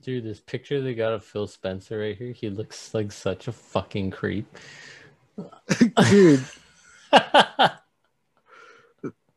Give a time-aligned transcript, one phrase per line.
[0.00, 3.52] Dude, this picture they got of Phil Spencer right here, he looks like such a
[3.52, 4.46] fucking creep.
[6.10, 6.44] Dude,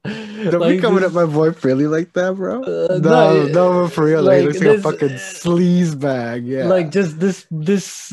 [0.03, 2.63] don't Like be coming at my boy Philly like that, bro.
[2.63, 6.45] Uh, no, no, for real, like, he like looks like a fucking sleaze bag.
[6.47, 8.11] Yeah, Like just this this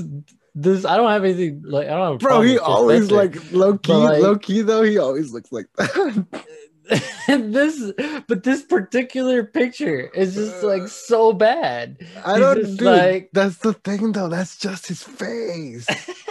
[0.54, 4.20] this I don't have anything like I don't bro, he always like low key, like-
[4.20, 4.82] low key though.
[4.82, 6.26] He always looks like that.
[7.28, 7.92] this
[8.28, 11.98] but this particular picture is just like uh, so bad.
[12.24, 12.82] I He's don't, dude.
[12.82, 14.28] like- That's the thing, though.
[14.28, 15.86] That's just his face.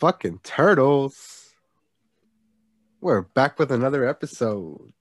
[0.00, 1.54] motherfucking turtles.
[3.00, 4.92] We're back with another episode.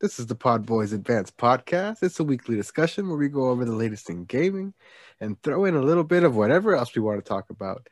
[0.00, 2.02] This is the Pod Boys Advanced Podcast.
[2.02, 4.72] It's a weekly discussion where we go over the latest in gaming
[5.20, 7.86] and throw in a little bit of whatever else we want to talk about.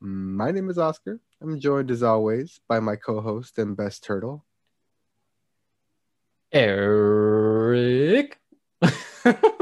[0.00, 1.20] My name is Oscar.
[1.40, 4.44] I'm joined as always by my co-host and best turtle.
[6.52, 8.38] Eric.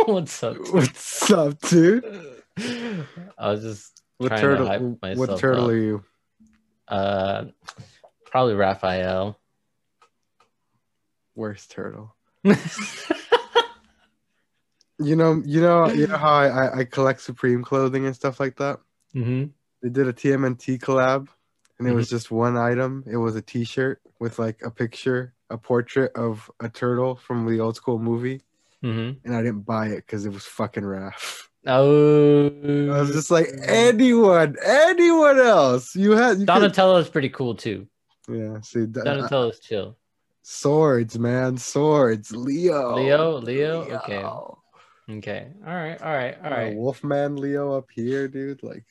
[0.07, 0.57] What's up?
[0.57, 0.73] dude?
[0.75, 2.05] What's up, dude?
[3.39, 4.67] I was just What turtle?
[4.67, 5.71] to hype What turtle up.
[5.71, 6.05] are you?
[6.93, 7.47] Uh,
[8.27, 9.39] probably Raphael.
[11.35, 12.15] Worst turtle.
[14.99, 18.39] You know, you know, you know how I, I, I collect Supreme clothing and stuff
[18.39, 18.79] like that.
[19.13, 19.47] hmm
[19.83, 21.27] They did a TMNT collab,
[21.79, 23.03] and it was just one item.
[23.11, 27.59] It was a T-shirt with like a picture, a portrait of a turtle from the
[27.59, 28.43] old school movie,
[28.81, 31.49] hmm and I didn't buy it because it was fucking Raph.
[31.65, 35.95] Oh, I was just like, anyone, anyone else?
[35.95, 37.87] You had you Donatello is pretty cool too.
[38.29, 38.61] yeah.
[38.63, 39.97] See, that, Donatello's chill.
[40.43, 42.33] swords, man, swords.
[42.33, 44.25] Leo, Leo, Leo, okay.
[45.11, 45.49] Okay.
[45.67, 46.01] All right.
[46.03, 46.37] All right.
[46.45, 46.75] All Uh.
[46.75, 48.63] Wolfman Leo up here, dude.
[48.63, 48.85] Like,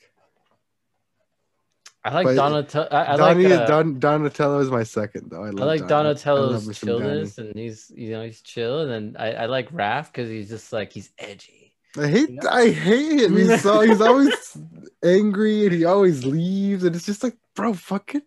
[2.04, 2.88] I like Donatello.
[2.90, 3.60] I, I Donnie, like.
[3.60, 5.44] Uh, Don, Donatello is my second though.
[5.44, 6.10] I, I like Donnie.
[6.10, 7.00] I Donatello's love Donnie.
[7.00, 10.48] chillness, and he's you know he's chill, and then I, I like Raph because he's
[10.48, 11.61] just like he's edgy.
[11.98, 12.48] I hate You know?
[12.50, 13.36] I hate him.
[13.36, 14.56] He's so he's always
[15.04, 18.22] angry and he always leaves and it's just like, bro, fucking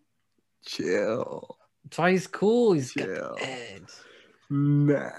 [0.66, 1.58] chill.
[1.84, 2.74] That's why he's cool.
[2.74, 3.38] He's got Chill.
[3.40, 3.84] edge.
[4.50, 5.10] Nah.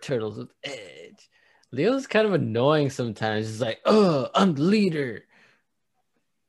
[0.00, 1.28] Turtles with edge.
[1.70, 3.46] Leo's kind of annoying sometimes.
[3.46, 5.24] He's like, oh, I'm the leader.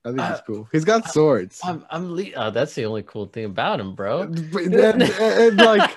[0.06, 0.68] I think he's Uh, cool.
[0.72, 1.62] He's got swords.
[1.64, 2.34] I'm I'm lead.
[2.36, 4.26] Oh, that's the only cool thing about him, bro.
[4.26, 5.92] Then- and, and, like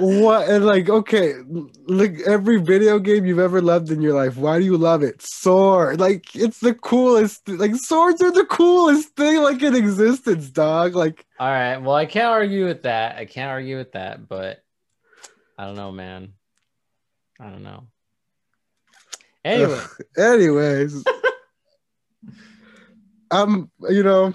[0.00, 4.36] what and like okay, look every video game you've ever loved in your life.
[4.36, 5.22] Why do you love it?
[5.22, 6.00] Sword.
[6.00, 10.96] Like it's the coolest like swords are the coolest thing like in existence, dog.
[10.96, 11.76] Like All right.
[11.76, 13.16] Well, I can't argue with that.
[13.16, 14.64] I can't argue with that, but
[15.56, 16.32] I don't know, man.
[17.38, 17.84] I don't know.
[19.44, 19.80] Anyway,
[20.16, 21.04] anyways.
[23.32, 24.34] I'm, you know,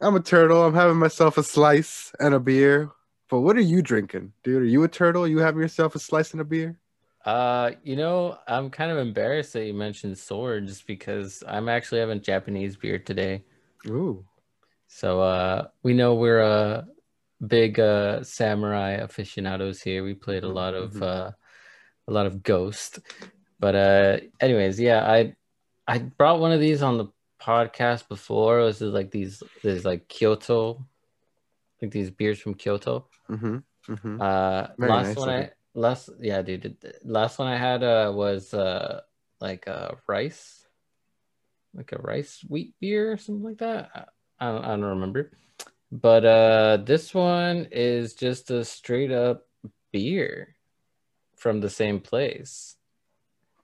[0.00, 0.64] I'm a turtle.
[0.64, 2.90] I'm having myself a slice and a beer.
[3.30, 4.62] But what are you drinking, dude?
[4.62, 5.26] Are you a turtle?
[5.26, 6.78] You having yourself a slice and a beer?
[7.24, 12.22] uh, you know, I'm kind of embarrassed that you mentioned swords because I'm actually having
[12.22, 13.44] Japanese beer today.
[13.88, 14.24] Ooh.
[14.88, 16.82] So uh we know we're uh
[17.46, 20.02] big uh samurai aficionados here.
[20.02, 21.02] We played a lot of Mhm.
[21.02, 21.30] uh
[22.08, 22.98] a lot of Ghost.
[23.60, 25.36] But uh anyways, yeah, I
[25.86, 27.06] I brought one of these on the
[27.40, 28.60] podcast before.
[28.60, 30.86] It was like these there's like Kyoto
[31.80, 33.06] like these beers from Kyoto.
[33.28, 33.58] Mm-hmm.
[33.88, 34.20] Mm-hmm.
[34.20, 36.76] Uh Very last nice one I last yeah, dude.
[37.04, 39.00] Last one I had uh was uh
[39.40, 40.66] like a rice
[41.74, 43.90] like a rice wheat beer or something like that.
[43.94, 44.04] I
[44.46, 45.30] I don't, I don't remember.
[45.90, 49.46] But uh this one is just a straight up
[49.92, 50.56] beer
[51.36, 52.76] from the same place.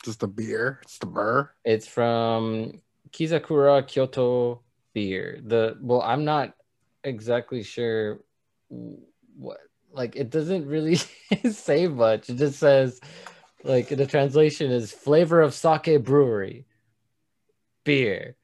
[0.04, 0.80] Just a beer.
[0.82, 1.50] It's the burr.
[1.64, 2.80] It's from
[3.16, 4.60] Kizakura Kyoto
[4.92, 5.40] beer.
[5.42, 6.54] The well, I'm not
[7.02, 8.20] exactly sure
[8.68, 9.58] what
[9.92, 10.96] like it doesn't really
[11.50, 12.28] say much.
[12.28, 13.00] It just says
[13.64, 16.66] like the translation is flavor of sake brewery
[17.84, 18.36] beer.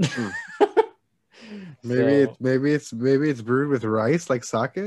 [0.00, 0.28] Hmm.
[1.82, 4.78] Maybe So- it's maybe it's maybe it's brewed with rice like sake.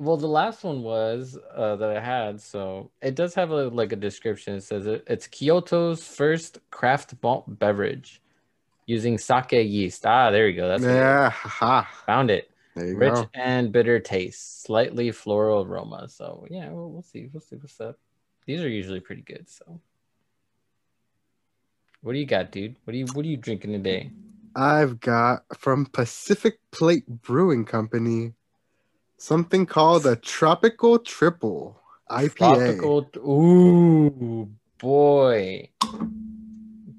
[0.00, 3.92] Well, the last one was uh, that I had, so it does have a, like
[3.92, 4.54] a description.
[4.54, 8.22] It says it, it's Kyoto's first craft malt beverage
[8.88, 10.06] using sake yeast.
[10.06, 10.66] Ah, there you go.
[10.66, 10.98] That's what it is.
[10.98, 11.82] yeah, haha.
[12.06, 12.50] found it.
[12.74, 13.28] There you Rich go.
[13.34, 16.08] and bitter taste, slightly floral aroma.
[16.08, 17.28] So yeah, we'll, we'll see.
[17.30, 17.98] We'll see what's up.
[18.46, 19.48] these are usually pretty good.
[19.48, 19.80] So,
[22.00, 22.76] what do you got, dude?
[22.84, 24.10] What do you what are you drinking today?
[24.56, 28.32] I've got from Pacific Plate Brewing Company
[29.18, 31.78] something called a Tropical Triple
[32.10, 32.36] IPA.
[32.36, 33.10] Tropical.
[33.18, 35.68] Ooh, boy,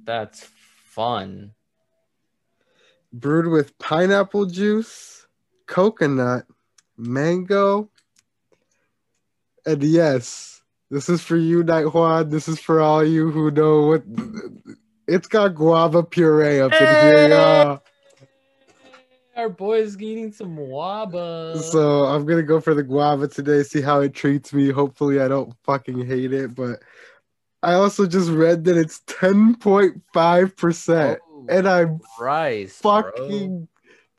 [0.05, 0.47] that's
[0.85, 1.53] fun.
[3.11, 5.27] Brewed with pineapple juice,
[5.65, 6.45] coconut,
[6.97, 7.89] mango,
[9.65, 12.29] and yes, this is for you, Night Juan.
[12.29, 14.03] This is for all you who know what.
[15.07, 17.83] It's got guava puree up in here, y'all.
[19.35, 21.61] Our boy's eating some waba.
[21.61, 24.69] So I'm gonna go for the guava today, see how it treats me.
[24.69, 26.55] Hopefully, I don't fucking hate it.
[26.55, 26.81] But
[27.61, 33.67] I also just read that it's 10.5 percent, Oh, and I'm Christ, fucking.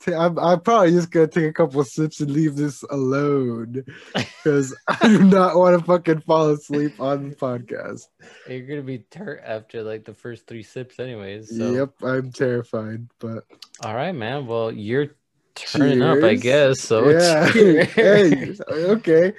[0.00, 3.84] T- I'm, I'm probably just gonna take a couple sips and leave this alone
[4.14, 8.06] because I do not want to fucking fall asleep on the podcast.
[8.48, 11.54] You're gonna be turt after like the first three sips, anyways.
[11.54, 11.72] So.
[11.72, 13.44] Yep, I'm terrified, but
[13.82, 14.46] All right, man.
[14.46, 15.10] Well, you're
[15.54, 16.80] turning up, I guess.
[16.80, 17.46] So yeah.
[17.84, 19.32] hey, okay,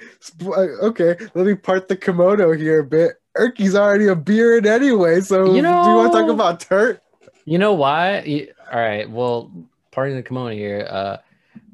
[0.46, 1.16] uh, okay.
[1.34, 3.14] Let me part the kimono here a bit.
[3.36, 6.60] Erky's already a beer in anyway, so You know, do you want to talk about
[6.60, 7.02] Turt?
[7.44, 8.48] You know why?
[8.72, 9.08] All right.
[9.10, 9.50] Well,
[9.90, 10.86] parting the kimono here.
[10.88, 11.16] Uh,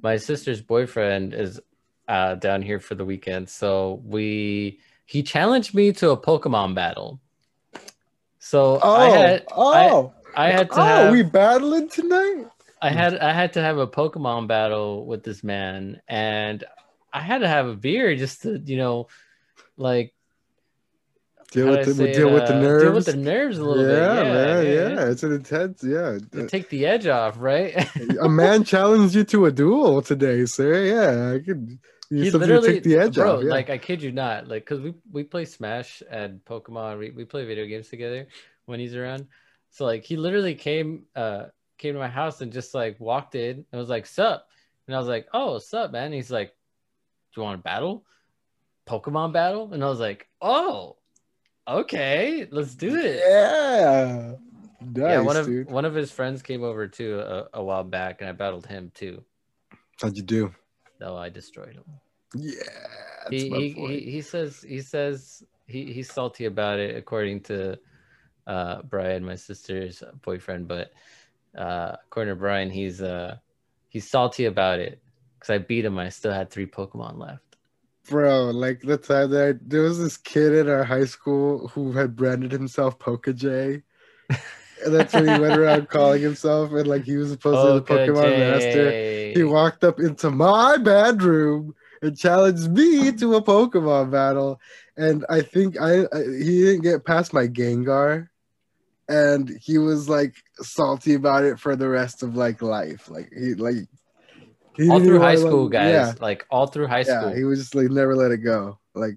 [0.02, 1.60] my sister's boyfriend is
[2.08, 7.20] uh down here for the weekend, so we he challenged me to a Pokemon battle.
[8.38, 12.46] So Oh, I had oh, I had to oh, have we battling tonight.
[12.80, 16.64] I had I had to have a Pokemon battle with this man, and
[17.12, 19.08] I had to have a beer just to you know,
[19.76, 20.14] like
[21.50, 22.84] Deal with the deal it, with the uh, nerves.
[22.84, 24.26] Deal with the nerves a little yeah, bit.
[24.26, 24.66] Yeah, man.
[24.66, 25.82] yeah, Yeah, it's an intense.
[25.82, 27.88] Yeah, To take the edge off, right?
[28.20, 30.84] a man challenged you to a duel today, sir.
[30.84, 31.78] Yeah, I could.
[32.10, 33.44] You he something to literally, take the edge bro, off.
[33.44, 33.50] Yeah.
[33.50, 37.24] like I kid you not, like because we we play Smash and Pokemon, we, we
[37.24, 38.28] play video games together
[38.66, 39.26] when he's around.
[39.70, 41.46] So like he literally came uh
[41.78, 44.46] came to my house and just like walked in and was like, "Sup,"
[44.86, 46.48] and I was like, "Oh, sup, man." he's like,
[47.34, 48.04] "Do you want to battle?
[48.86, 50.97] Pokemon battle?" And I was like, "Oh,
[51.68, 54.34] okay, let's do it." yeah,
[54.80, 55.70] nice, yeah, one of dude.
[55.70, 58.90] one of his friends came over too a, a while back, and I battled him
[58.94, 59.22] too.
[60.00, 60.54] How'd you do?
[61.00, 61.84] Though I destroyed him.
[62.34, 62.62] Yeah,
[63.24, 63.88] that's he, my he, boy.
[63.88, 67.78] he he says he says he, he's salty about it according to
[68.46, 70.90] uh Brian, my sister's boyfriend, but
[71.56, 73.36] uh according to Brian, he's uh
[73.88, 75.00] he's salty about it
[75.38, 75.98] because I beat him.
[75.98, 77.47] I still had three Pokemon left.
[78.08, 81.92] Bro, like the time that I, there was this kid in our high school who
[81.92, 83.82] had branded himself PokeJ.
[84.84, 87.94] and that's what he went around calling himself, and like he was supposed to be
[87.94, 89.32] the Pokemon master.
[89.34, 94.60] He walked up into my bedroom and challenged me to a Pokemon battle.
[94.96, 98.28] And I think I, I he didn't get past my Gengar.
[99.08, 103.08] And he was like salty about it for the rest of like life.
[103.10, 103.88] Like he like
[104.78, 105.92] he all through high school, guys.
[105.92, 107.32] Yeah, Like all through high yeah, school.
[107.34, 108.78] he was just like never let it go.
[108.94, 109.16] Like,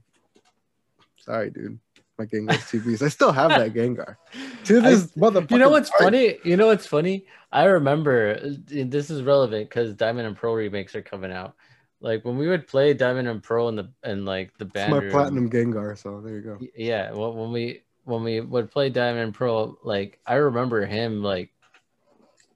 [1.20, 1.80] sorry, dude.
[2.18, 3.02] My Gengar's beasts.
[3.02, 4.18] I still have that Gengar.
[4.66, 5.52] To I- this motherfucker.
[5.52, 6.38] You know what's funny?
[6.44, 7.26] You know what's funny?
[7.52, 11.56] I remember this is relevant because Diamond and Pearl remakes are coming out.
[12.00, 14.92] Like when we would play Diamond and Pearl in the and like the It's band
[14.92, 16.60] my room- platinum Gengar, so there you go.
[16.76, 21.22] Yeah, well, when we when we would play Diamond and Pearl, like I remember him
[21.24, 21.50] like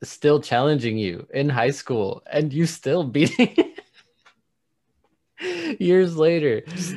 [0.03, 3.55] still challenging you in high school, and you still beating
[5.79, 6.61] years later.
[6.65, 6.91] This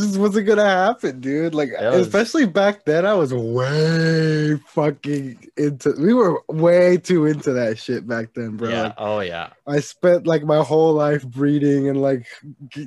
[0.00, 1.54] just wasn't gonna happen, dude.
[1.54, 5.94] Like, was- especially back then, I was way fucking into.
[5.98, 8.68] We were way too into that shit back then, bro.
[8.68, 8.82] yeah.
[8.84, 9.50] Like, Oh yeah.
[9.66, 12.26] I spent like my whole life breeding and like,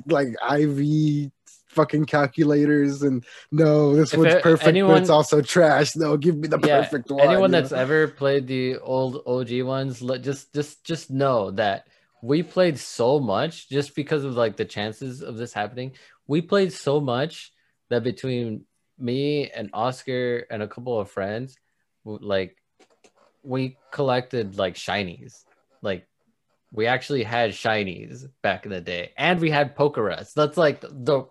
[0.06, 1.30] like IV
[1.74, 5.96] fucking calculators and no, this If one's a- perfect, but it's also trash.
[5.96, 7.20] No, give me the Yeah, perfect one.
[7.28, 7.78] Anyone that's know?
[7.78, 11.86] ever played the old OG ones, let just just just know that
[12.22, 15.92] we played so much just because of like the chances of this happening.
[16.26, 17.52] We played so much
[17.90, 18.64] that between
[18.98, 21.56] me and Oscar and a couple of friends,
[22.04, 22.56] like
[23.42, 25.44] we collected like shinies.
[25.82, 26.06] Like
[26.72, 30.32] we actually had shinies back in the day, and we had Pokerus.
[30.32, 31.26] That's like the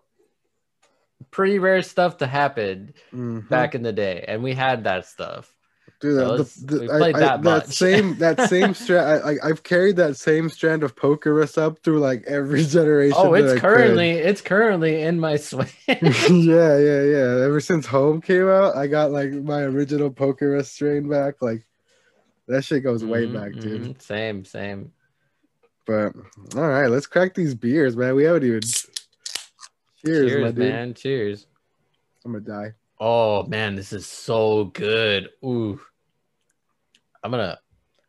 [1.31, 3.47] pretty rare stuff to happen Mhm.
[3.49, 5.53] back in the day, and we had that stuff.
[5.99, 7.65] Dude, That the- the- we I- played I- that much.
[7.67, 9.23] same that same strand.
[9.23, 13.15] I, I've carried that same strand of Pokerus up through like every generation.
[13.17, 15.67] Oh, that it's currently it's currently in my swing.
[15.87, 17.45] yeah, yeah, yeah.
[17.45, 21.41] Ever since Home came out, I got like my original Pokerus strain back.
[21.41, 21.65] Like
[22.49, 23.81] that shit goes way Mhm, back, dude.
[23.83, 24.01] mhm.
[24.01, 24.91] Same, same.
[25.85, 26.13] But
[26.55, 28.15] all right, let's crack these beers, man.
[28.15, 28.61] We haven't even.
[30.05, 30.57] Cheers, Cheers, my dude.
[30.57, 30.93] man.
[30.93, 31.47] Cheers.
[32.25, 32.73] I'm gonna die.
[32.99, 35.29] Oh man, this is so good.
[35.43, 35.79] Ooh.
[37.23, 37.57] I'm gonna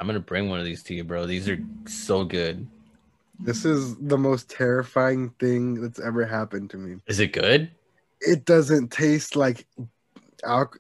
[0.01, 1.27] I'm gonna bring one of these to you, bro.
[1.27, 2.67] These are so good.
[3.41, 7.01] This is the most terrifying thing that's ever happened to me.
[7.07, 7.71] Is it good?
[8.21, 9.67] It doesn't taste like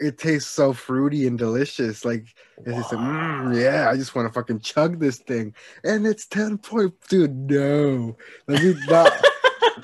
[0.00, 2.04] it tastes so fruity and delicious.
[2.04, 2.26] Like
[2.64, 5.54] it's just like, mm, yeah, I just want to fucking chug this thing.
[5.85, 7.50] And it's 10 point, dude.
[7.50, 8.16] No,
[8.47, 9.12] let me not.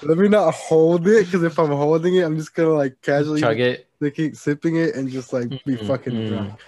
[0.02, 3.40] let me not hold it because if I'm holding it, I'm just gonna like casually
[3.40, 3.86] Chug it.
[4.14, 6.28] keep sipping it and just like be Mm, fucking mm.
[6.28, 6.60] drunk.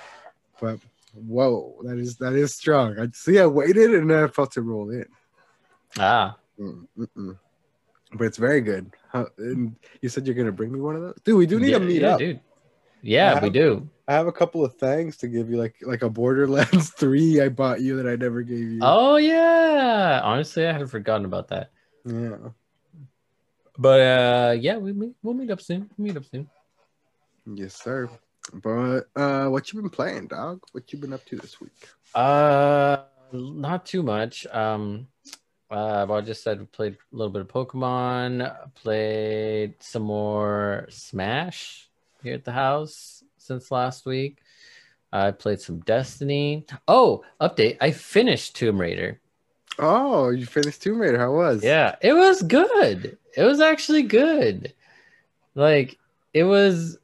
[0.61, 0.79] But
[1.15, 2.99] whoa, that is that is strong.
[2.99, 3.39] I see.
[3.39, 5.07] I waited and then I felt it roll in.
[5.99, 6.37] Ah.
[6.59, 7.39] Mm, mm-mm.
[8.15, 8.93] But it's very good.
[9.11, 11.39] How, and you said you're gonna bring me one of those, dude.
[11.39, 12.19] We do need yeah, to meet yeah, up.
[12.19, 12.41] dude.
[13.03, 13.89] Yeah, I we do.
[14.07, 17.49] I have a couple of things to give you, like like a Borderlands three I
[17.49, 18.81] bought you that I never gave you.
[18.83, 20.21] Oh yeah.
[20.23, 21.71] Honestly, I had forgotten about that.
[22.05, 22.37] yeah.
[23.79, 25.91] But uh yeah, we meet, we'll meet up soon.
[25.97, 26.49] We'll meet up soon.
[27.47, 28.09] Yes, sir.
[28.53, 30.61] But uh, what you been playing, dog?
[30.73, 31.89] What you been up to this week?
[32.15, 34.47] Uh not too much.
[34.47, 35.09] Um
[35.71, 41.89] uh I just said played a little bit of Pokemon, played some more Smash
[42.23, 44.39] here at the house since last week.
[45.13, 46.67] I played some Destiny.
[46.89, 47.77] Oh, update.
[47.81, 49.21] I finished Tomb Raider.
[49.79, 51.19] Oh, you finished Tomb Raider.
[51.19, 51.63] How was?
[51.65, 53.17] Yeah, it was good.
[53.37, 54.73] It was actually good.
[55.55, 55.99] Like
[56.35, 56.99] it was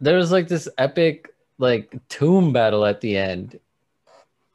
[0.00, 3.58] there was like this epic like tomb battle at the end.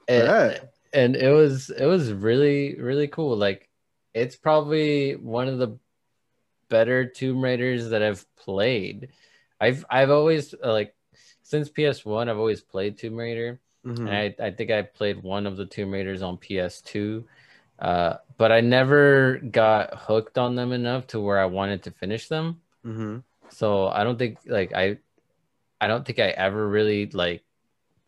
[0.08, 0.60] And, Yeah.
[0.94, 3.36] and it was it was really really cool.
[3.38, 3.70] Like
[4.14, 5.78] it's probably one of the
[6.70, 9.10] better Tomb Raiders that I've played.
[9.60, 10.96] I've I've always like
[11.44, 13.60] since PS1 I've always played Tomb Raider.
[13.86, 14.00] Mhm.
[14.00, 17.24] And I, I think I played one of the Tomb Raiders on PS2,
[17.84, 22.30] uh, but I never got hooked on them enough to where I wanted to finish
[22.30, 22.62] them.
[22.86, 23.24] Mhm.
[23.50, 24.98] So I don't think like I,
[25.82, 27.44] I don't think I ever really like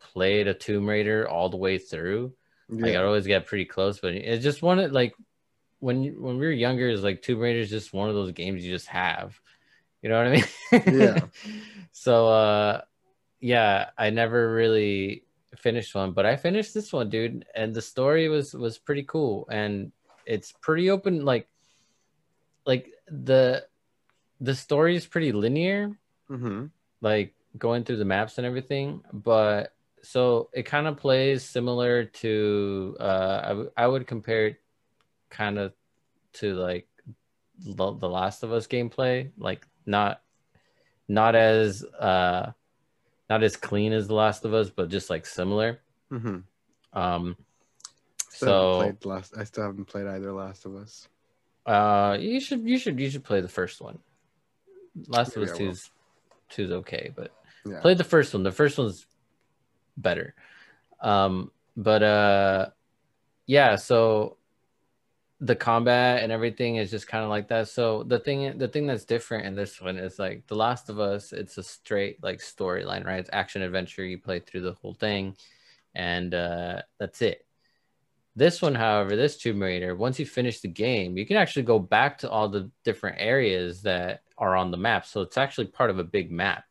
[0.00, 2.32] played a Tomb Raider all the way through.
[2.70, 5.14] Like I always get pretty close, but it just wanted like
[5.78, 8.64] when when we were younger, is like Tomb Raider is just one of those games
[8.64, 9.38] you just have.
[10.02, 11.00] You know what I mean?
[11.00, 11.26] Yeah.
[11.92, 12.80] so uh,
[13.40, 15.25] yeah, I never really
[15.56, 19.46] finished one, but I finished this one, dude, and the story was was pretty cool,
[19.50, 19.92] and
[20.26, 21.24] it's pretty open.
[21.24, 21.48] Like,
[22.64, 23.66] like the
[24.40, 25.96] the story is pretty linear,
[26.30, 26.70] Mhm.
[27.00, 29.72] like going through the maps and everything but
[30.02, 34.56] so it kind of plays similar to uh I, w- I would compare it
[35.30, 35.72] kind of
[36.34, 36.86] to like
[37.58, 40.20] the, the last of us gameplay like not
[41.08, 42.52] not as uh
[43.28, 45.80] not as clean as the last of us but just like similar
[46.12, 46.44] Mhm.
[46.92, 47.36] um
[48.30, 49.34] so played last.
[49.36, 51.08] I still haven't played either Last of Us.
[51.64, 53.98] uh you should you should you should play the first one
[55.08, 55.90] last of us two's
[56.50, 57.32] two's okay but
[57.66, 57.80] Yeah.
[57.80, 58.44] Played the first one.
[58.44, 59.06] The first one's
[59.96, 60.34] better.
[61.00, 62.66] Um, but uh
[63.46, 64.36] yeah, so
[65.40, 67.68] the combat and everything is just kind of like that.
[67.68, 70.98] So the thing the thing that's different in this one is like The Last of
[70.98, 73.20] Us, it's a straight like storyline, right?
[73.20, 74.04] It's action adventure.
[74.04, 75.36] You play through the whole thing
[75.94, 77.46] and uh that's it.
[78.34, 81.78] This one, however, this Tomb Raider, once you finish the game, you can actually go
[81.78, 85.06] back to all the different areas that are on the map.
[85.06, 86.64] So it's actually part of a big map.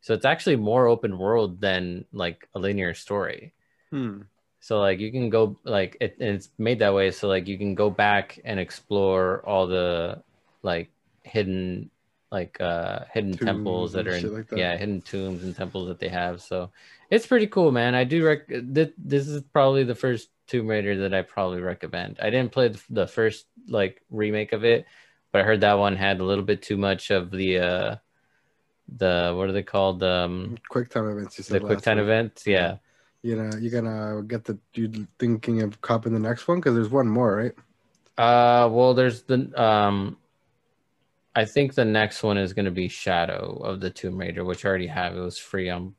[0.00, 3.52] So it's actually more open world than like a linear story.
[3.90, 4.22] Hmm.
[4.64, 7.58] So like you can go like it, and it's made that way so like you
[7.58, 10.22] can go back and explore all the
[10.62, 10.88] like
[11.22, 11.90] hidden
[12.32, 14.58] like uh hidden Tombs temples that are in like that.
[14.58, 16.40] yeah hidden tombs and temples that they have.
[16.40, 16.70] So
[17.10, 17.94] it's pretty cool, man.
[17.94, 18.48] I do rec.
[18.48, 22.18] Th- this is probably the first Tomb Raider that I probably recommend.
[22.22, 24.86] I didn't play the, first like remake of it,
[25.30, 27.96] but I heard that one had a little bit too much of the uh
[28.96, 31.38] the what are they called um Quick time events.
[31.38, 32.04] You the quick time week.
[32.04, 32.78] events yeah
[33.24, 36.90] You know, you're gonna get the you thinking of copping the next one because there's
[36.90, 37.52] one more, right?
[38.16, 40.16] uh well there's the um
[41.34, 44.68] i think the next one is to be shadow of the tomb raider which i
[44.68, 45.96] already have it was free on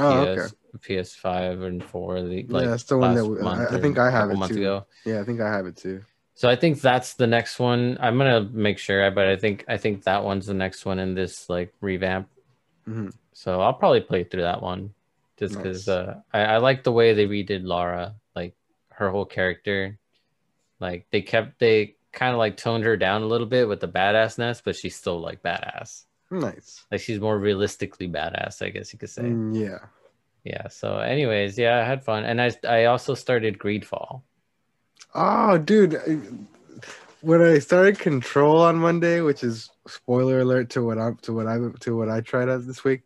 [0.00, 0.46] Oh, okay.
[0.80, 3.98] ps ps5 and 4 the like yeah, that's the one that we, I, I think
[3.98, 4.54] I have it too.
[4.56, 4.86] ago.
[5.04, 6.02] Yeah, I think I have it too.
[6.34, 9.76] so i think that's the next one i'm gonna make sure but i think i
[9.76, 12.28] think that one's the next one in this like revamp
[12.88, 13.12] Mhm.
[13.32, 14.92] so i'll probably play through that one
[15.42, 15.96] just because Nice.
[15.98, 18.54] uh I, I like the way they redid lara like
[18.98, 19.98] her whole character
[20.78, 23.88] like they kept they kind of like toned her down a little bit with the
[23.88, 26.84] badassness but she's still like badass Nice.
[26.90, 29.78] like she's more realistically badass i guess you could say Mm, yeah.
[30.44, 34.22] yeah so anyways yeah i had fun and i i also started greedfall
[35.14, 35.96] Oh, dude.
[35.96, 36.18] I-
[37.20, 41.46] when I started Control on Monday, which is spoiler alert to what I'm to what
[41.46, 43.02] I to what I tried out this week.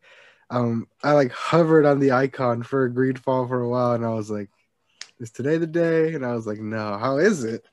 [0.50, 4.30] Um, I like hovered on the icon for Greedfall for a while, and I was
[4.30, 4.48] like,
[5.18, 7.64] "Is today the day?" And I was like, "No, how is it?"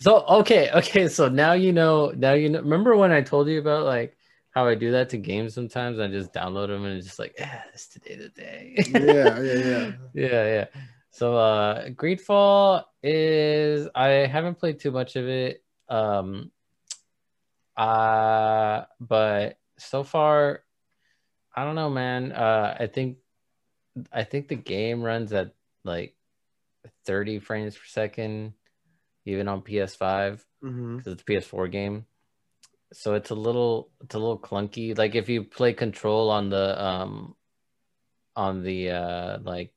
[0.00, 1.08] So okay, okay.
[1.08, 2.12] So now you know.
[2.16, 2.60] Now you know.
[2.60, 4.16] Remember when I told you about like
[4.50, 5.98] how I do that to games sometimes?
[5.98, 8.74] I just download them and it's just like, yeah, it's today the day.
[8.88, 10.66] yeah, yeah, yeah, yeah, yeah.
[11.10, 15.62] So uh Greedfall is I haven't played too much of it.
[15.88, 16.50] Um
[17.76, 20.63] uh but so far
[21.54, 22.32] I don't know, man.
[22.32, 23.18] Uh I think
[24.12, 26.16] I think the game runs at like
[27.06, 28.54] 30 frames per second
[29.24, 32.06] even on PS5 because hmm it's a PS4 game
[32.92, 36.82] so it's a little it's a little clunky like if you play control on the
[36.84, 37.34] um
[38.36, 39.72] on the uh like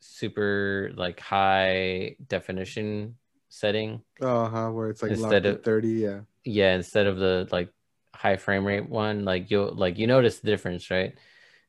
[0.00, 3.16] super like high definition
[3.48, 4.70] setting Uh huh.
[4.70, 5.88] Where it's like Instead locked at of- thirty.
[6.04, 6.20] Yeah.
[6.44, 7.72] yeah instead of the like
[8.20, 11.14] high frame rate one like you'll like you notice the difference right?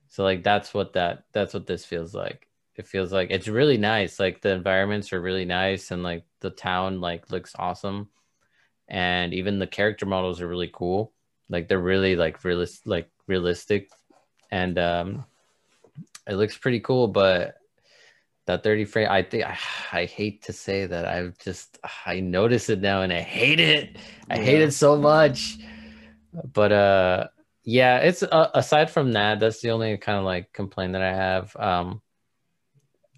[0.09, 2.49] So like that's what that that's what this feels like.
[2.75, 6.49] It feels like it's really nice like the environments are really nice and like the
[6.49, 8.09] town like looks awesome.
[8.89, 11.13] And even the character models are really cool.
[11.47, 13.89] Like they're really like realist like realistic.
[14.51, 15.25] And um
[16.27, 17.55] it looks pretty cool but
[18.45, 19.57] that 30 frame i think I,
[20.01, 23.97] I hate to say that i've just i notice it now and i hate it.
[24.29, 25.57] I hate it so much
[26.53, 27.27] but uh
[27.63, 31.13] yeah it's uh, aside from that that's the only kind of like complaint that i
[31.13, 31.55] have.
[31.57, 32.01] Um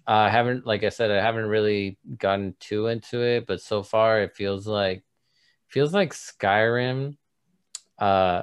[0.06, 4.20] i haven't like i said i haven't really gotten too into it but so far
[4.20, 5.02] it feels like
[5.68, 7.16] feels like skyrim
[7.98, 8.42] uh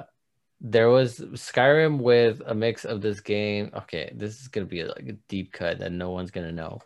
[0.60, 5.08] there was skyrim with a mix of this game okay this is gonna be like
[5.08, 6.80] a deep cut that no one's gonna know.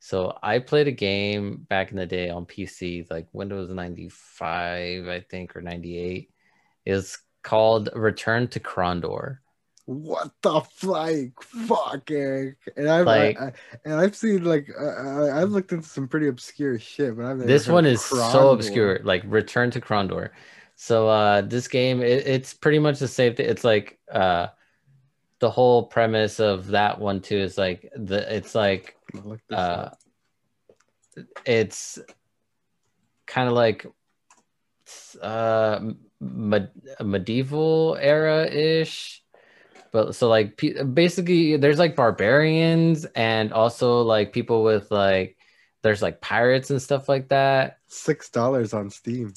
[0.00, 5.20] So i played a game back in the day on pc like windows 95 i
[5.20, 6.30] think or 98
[6.86, 9.38] is called return to krondor
[9.86, 12.56] What the like fuck, Eric?
[12.76, 13.52] And I've Like- I, I-
[13.84, 17.38] and I've seen like uh, I, I've looked into some pretty obscure shit, but I've
[17.38, 20.30] this one is so obscure like return to krondor
[20.80, 24.46] so uh this game it, it's pretty much the same thing it's like uh
[25.40, 29.58] the whole premise of that one too is like the it's like I'll look this
[29.58, 29.90] uh
[31.44, 31.98] it's
[33.26, 33.86] kind of like
[35.20, 35.80] uh
[36.20, 39.22] med- medieval era ish
[39.92, 45.36] but so like pe- basically there's like barbarians and also like people with like
[45.82, 49.32] there's like pirates and stuff like that six dollars on Steam.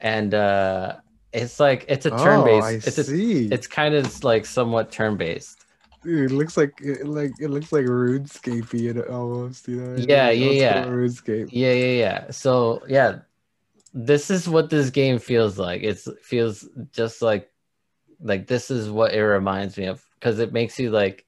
[0.00, 0.96] and uh
[1.32, 3.48] it's like it's a Oh, turn-based I it's a, see.
[3.48, 5.58] it's kind of like somewhat turn-based
[6.02, 9.96] Dude, it looks like it like it looks like RuneScape almost, you know?
[9.96, 10.86] Yeah, yeah, yeah.
[10.86, 11.48] RuneScape.
[11.52, 12.30] Yeah, yeah, yeah.
[12.32, 13.20] So yeah,
[13.94, 15.82] this is what this game feels like.
[15.82, 17.50] It's feels just like
[18.20, 21.26] like this is what it reminds me of because it makes you like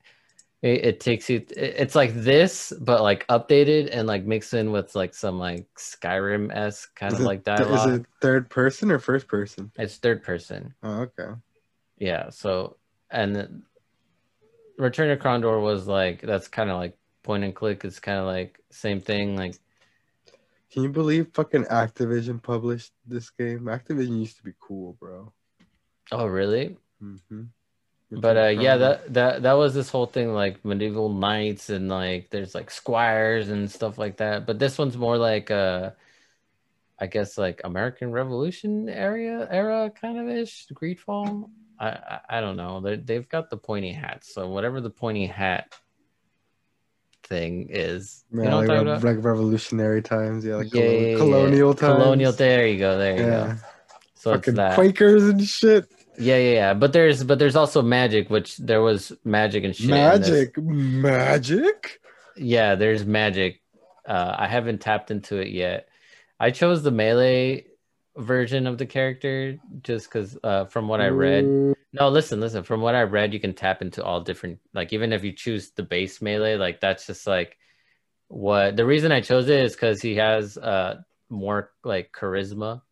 [0.63, 4.73] it, it takes you it- it's like this but like updated and like mixed in
[4.73, 7.89] with like some like Skyrim s kind Is of it- like dialogue.
[7.89, 9.71] Is it third person or first person?
[9.77, 10.73] It's third person.
[10.83, 11.33] Oh, okay.
[11.99, 12.31] Yeah.
[12.31, 12.77] So
[13.11, 13.63] and
[14.79, 17.85] Return to Krondor was like that's kind of like point and click.
[17.85, 19.37] It's kind of like same thing.
[19.37, 19.57] Like
[20.75, 23.61] Can you believe fucking Activision published this game?
[23.61, 25.33] Activision used to be cool, bro.
[26.11, 26.77] oh really?
[27.01, 27.45] Mm-hmm.
[28.11, 32.31] but uh yeah that that that was this whole thing like medieval knights and like
[32.31, 35.91] there's like squires and stuff like that but this one's more like uh
[36.99, 42.57] i guess like american revolution area era kind of ish greedfall i i, I don't
[42.57, 45.75] know they they've got the pointy hats so whatever the pointy hat
[47.27, 50.57] thing is Man, you know like, what i'm rev- talking about like revolutionary times, yeah,
[50.57, 51.17] like Yeah, yeah, yeah.
[51.19, 51.95] colonial times.
[52.03, 53.55] colonial there you go there you yeah, go
[54.15, 55.87] so it's that Quakers and shit.
[56.19, 59.89] yeah yeah yeah but there's but there's also magic which there was magic and shit.
[59.89, 62.01] Magic, magic.
[62.37, 63.61] Yeah, there's magic.
[64.07, 65.89] Uh, I haven't tapped into it yet.
[66.41, 67.67] I chose the melee
[68.17, 71.45] version of the character just because, uh, from what I read.
[71.93, 72.65] No, listen, listen.
[72.65, 74.59] From what I read, you can tap into all different.
[74.73, 77.57] Like, even if you choose the base melee, like that's just like
[78.29, 82.83] what the reason I chose it is because he has uh more like charisma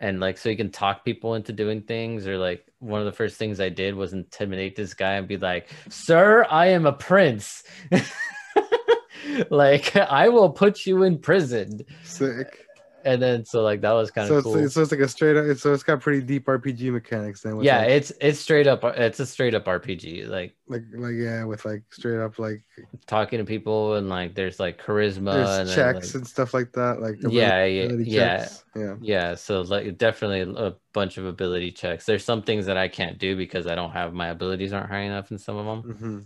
[0.00, 3.12] and like so you can talk people into doing things or like one of the
[3.12, 6.92] first things i did was intimidate this guy and be like sir i am a
[6.92, 7.64] prince
[9.50, 12.66] like i will put you in prison Sick.
[13.04, 14.56] And then so like that was kind of it's, cool.
[14.56, 15.56] it's so it's like a straight up.
[15.58, 17.56] So it's got pretty deep RPG mechanics then.
[17.56, 18.82] with, yeah, like, it's it's straight up.
[18.84, 20.28] It's a straight up RPG.
[20.28, 22.62] Like like like yeah, with like straight up like
[23.06, 26.54] talking to people and like there's like charisma there's and then, checks like- and stuff
[26.54, 27.00] like that.
[27.00, 28.38] Like Yeah, yeah, ability yeah.
[28.38, 28.64] checks.
[28.74, 28.94] yeah.
[29.00, 32.04] Yeah, so like definitely a bunch of ability checks.
[32.06, 35.00] There's some things that I can't do because I don't have my abilities aren't high
[35.02, 35.92] enough in some of them.
[35.96, 36.18] hmm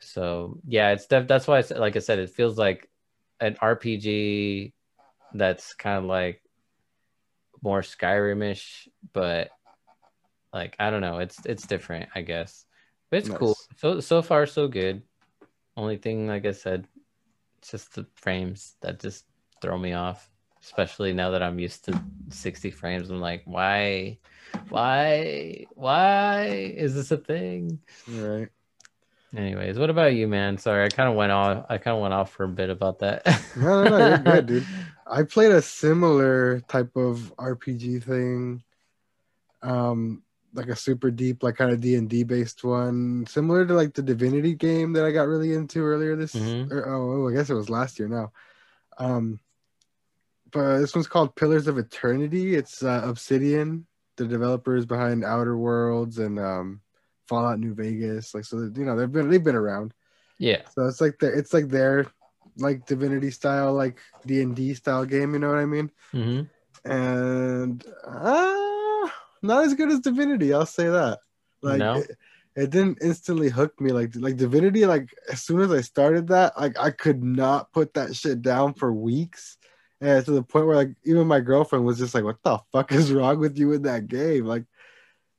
[0.00, 2.88] So yeah, it's def- that's why I said, like I said, it feels like
[3.40, 4.72] an RPG
[5.34, 6.42] that's kind of like
[7.62, 9.50] more Skyrimish, but
[10.52, 12.64] like I don't know, it's it's different, I guess.
[13.10, 13.56] But it's cool.
[13.76, 15.02] So so far so good.
[15.76, 16.86] Only thing, like I said,
[17.58, 19.24] it's just the frames that just
[19.60, 20.28] throw me off.
[20.62, 23.10] Especially now that I'm used to 60 frames.
[23.10, 24.18] I'm like, why,
[24.68, 27.78] why, why is this a thing?
[28.08, 28.48] Right.
[29.36, 30.56] Anyways, what about you, man?
[30.56, 31.66] Sorry, I kind of went off.
[31.68, 33.26] I kind of went off for a bit about that.
[33.56, 34.66] No, no, no, you're good, dude.
[35.06, 38.62] I played a similar type of RPG thing,
[39.62, 40.22] um,
[40.54, 43.92] like a super deep, like kind of D and D based one, similar to like
[43.94, 46.34] the Divinity game that I got really into earlier this.
[46.34, 46.70] Mhm.
[46.70, 48.32] Or, oh, I guess it was last year now.
[48.96, 49.40] Um,
[50.50, 52.54] but this one's called Pillars of Eternity.
[52.54, 53.86] It's uh, Obsidian,
[54.16, 56.80] the developers behind Outer Worlds and um,
[57.28, 58.34] Fallout New Vegas.
[58.34, 59.92] Like, so you know they've been they've been around.
[60.38, 60.62] yeah.
[60.74, 62.06] So it's like the it's like their
[62.56, 65.32] like divinity style, like D and D style game.
[65.34, 65.90] You know what I mean?
[66.12, 66.42] hmm
[66.84, 69.08] And uh,
[69.42, 70.52] not as good as Divinity.
[70.52, 71.20] I'll say that.
[71.62, 71.96] Like No?
[71.96, 72.10] it,
[72.56, 73.92] it didn't instantly hook me.
[73.92, 74.86] Like like Divinity.
[74.86, 78.74] Like as soon as I started that, like I could not put that shit down
[78.74, 79.56] for weeks.
[80.00, 82.92] And to the point where like even my girlfriend was just like, "What the fuck
[82.92, 84.64] is wrong with you in that game?" Like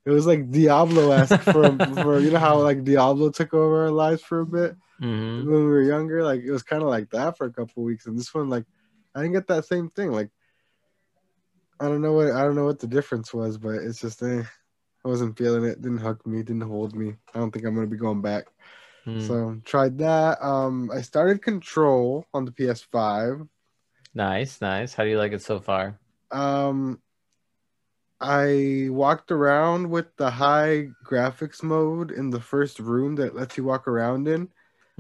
[0.10, 3.92] it was like Diablo esque for for you know how like Diablo took over our
[3.92, 7.10] lives for a bit hmm when we were younger, like it was kind of like
[7.12, 8.66] that for a couple weeks, and this one, like,
[9.16, 10.12] I didn't get that same thing.
[10.12, 10.30] Like,
[11.80, 14.44] I don't know what I don't know what the difference was, but it's just eh,
[14.44, 15.82] I wasn't feeling it.
[15.82, 16.44] Didn't hook me.
[16.44, 17.16] Didn't hold me.
[17.34, 18.48] I don't think I'm gonna be going back.
[19.08, 19.28] Mm.
[19.28, 20.44] So tried that.
[20.44, 23.48] Um, I started Control on the PS5.
[24.14, 24.94] Nice, nice.
[24.94, 25.98] How do you like it so far?
[26.32, 27.00] Um,
[28.22, 33.64] I walked around with the high graphics mode in the first room that lets you
[33.64, 34.50] walk around in.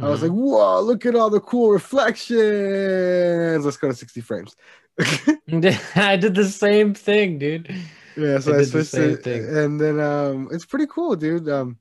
[0.01, 0.33] I was like, Mhm.
[0.33, 3.65] whoa, look at all the cool reflections.
[3.65, 4.55] Let's go to 60 frames.
[5.95, 7.73] I did the same thing, dude.
[8.15, 9.25] yeah, so I I, did the switched same it.
[9.25, 9.51] thing.
[9.57, 11.47] And then um it's pretty cool, dude.
[11.49, 11.79] Um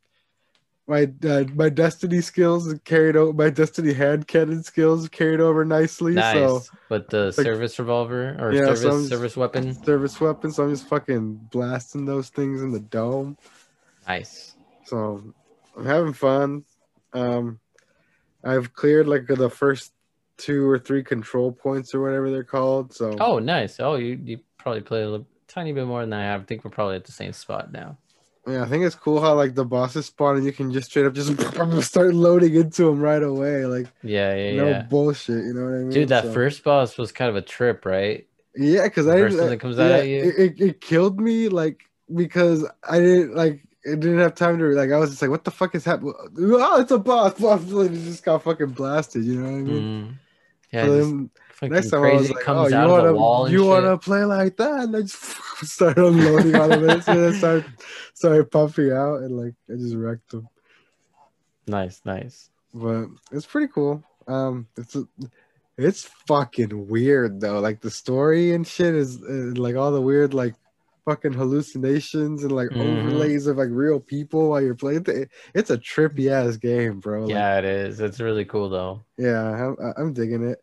[0.89, 6.15] my uh, my destiny skills carried over my destiny hand cannon skills carried over nicely.
[6.15, 6.35] Nice.
[6.35, 9.75] So With the like- service revolver or Yeah, service I'm just- service weapon.
[9.85, 13.37] service weapons, so I'm just fucking blasting those things in the dome.
[14.09, 14.57] Nice.
[14.87, 15.23] So
[15.77, 16.65] I'm having fun.
[17.13, 17.61] Um,
[18.43, 19.93] I've cleared like the first
[20.39, 22.95] two or three control points or whatever they're called.
[22.95, 23.79] So Oh, nice.
[23.81, 26.43] Oh, you you probably play a little, tiny bit more than I have.
[26.43, 27.99] I think we're probably at the same spot now.
[28.49, 31.07] Yeah, I think it's cool how like the bosses spawn and you can just straight
[31.07, 31.33] up just
[31.83, 33.67] start loading into them right away.
[33.67, 34.83] Like Yeah, yeah, no yeah.
[34.83, 35.45] bullshit.
[35.45, 35.91] You know what I mean?
[35.91, 38.27] Dude, that So- first boss was kind of a trip, right?
[38.57, 40.33] Yeah, because I First that comes out yeah, at you?
[40.37, 41.83] It, it, killed me like
[42.15, 43.63] because I didn't like.
[43.85, 44.91] It didn't have time to like.
[44.91, 47.39] I was just like, "What the fuck is happening?" Oh, it's a boss!
[47.39, 47.63] Boss!
[47.71, 49.25] And it just got fucking blasted.
[49.25, 50.09] You know what I mean?
[50.09, 50.15] Mm.
[50.73, 51.29] Yeah,
[51.61, 53.09] So just then fucking next time I was like, comes "Oh, you out wanna of
[53.09, 55.17] the wall and you wanna play like that?" And I just
[55.65, 57.09] started unloading all of it.
[57.09, 57.65] and then started
[58.15, 60.49] started pumping out, and like I just wrecked them.
[61.67, 62.51] Nice, nice.
[62.75, 64.03] But it's pretty cool.
[64.27, 64.97] Um, it's
[65.77, 67.61] it's fucking weird though.
[67.61, 70.55] Like the story and shit is uh, like all the weird like
[71.05, 73.07] fucking hallucinations and like Mhm.
[73.07, 75.05] overlays of like real people while you're playing.
[75.09, 75.31] It.
[75.55, 77.23] It's a trippy ass game, bro.
[77.23, 78.01] Like, Yeah, it is.
[78.01, 79.01] It's really cool though.
[79.17, 80.59] yeah, I'm, I'm digging it.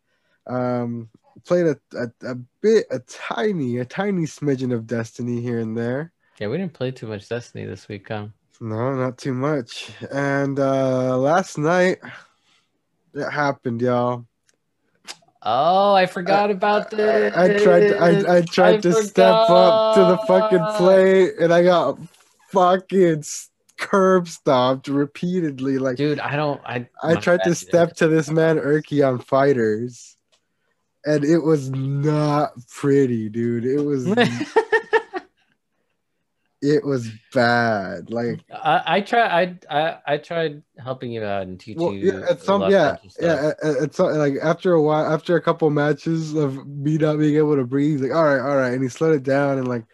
[0.47, 1.09] Um,
[1.45, 6.11] played a, a a bit, a tiny, a tiny smidgen of Destiny here and there.
[6.39, 8.27] Yeah, we didn't play too much Destiny this week, huh?
[8.61, 9.91] No, not too much.
[10.11, 11.99] And uh last night,
[13.13, 14.25] it happened, y'all.
[15.41, 17.35] Oh, I forgot about this.
[17.35, 20.77] I tried to, I, I tried I to step up to the fucking forgot.
[20.77, 21.99] plate and I got
[22.49, 23.23] fucking
[23.77, 25.77] curb stomped repeatedly.
[25.77, 26.59] Like Dude, I don't.
[26.65, 27.57] I I tried bad, to dude.
[27.57, 30.15] step to this man Erky on FighterZ,
[31.05, 33.65] and it was not pretty, dude.
[33.65, 34.05] It was
[36.61, 38.09] it was bad.
[38.09, 39.65] Like I, I tried.
[39.69, 42.11] I, I I tried helping you out and teach well, you.
[42.11, 45.69] yeah, at some yeah, yeah, at, at some, like after a while, after a couple
[45.69, 48.89] matches of me not being able to breathe, like all right, all right, and he
[48.89, 49.85] slowed it down and like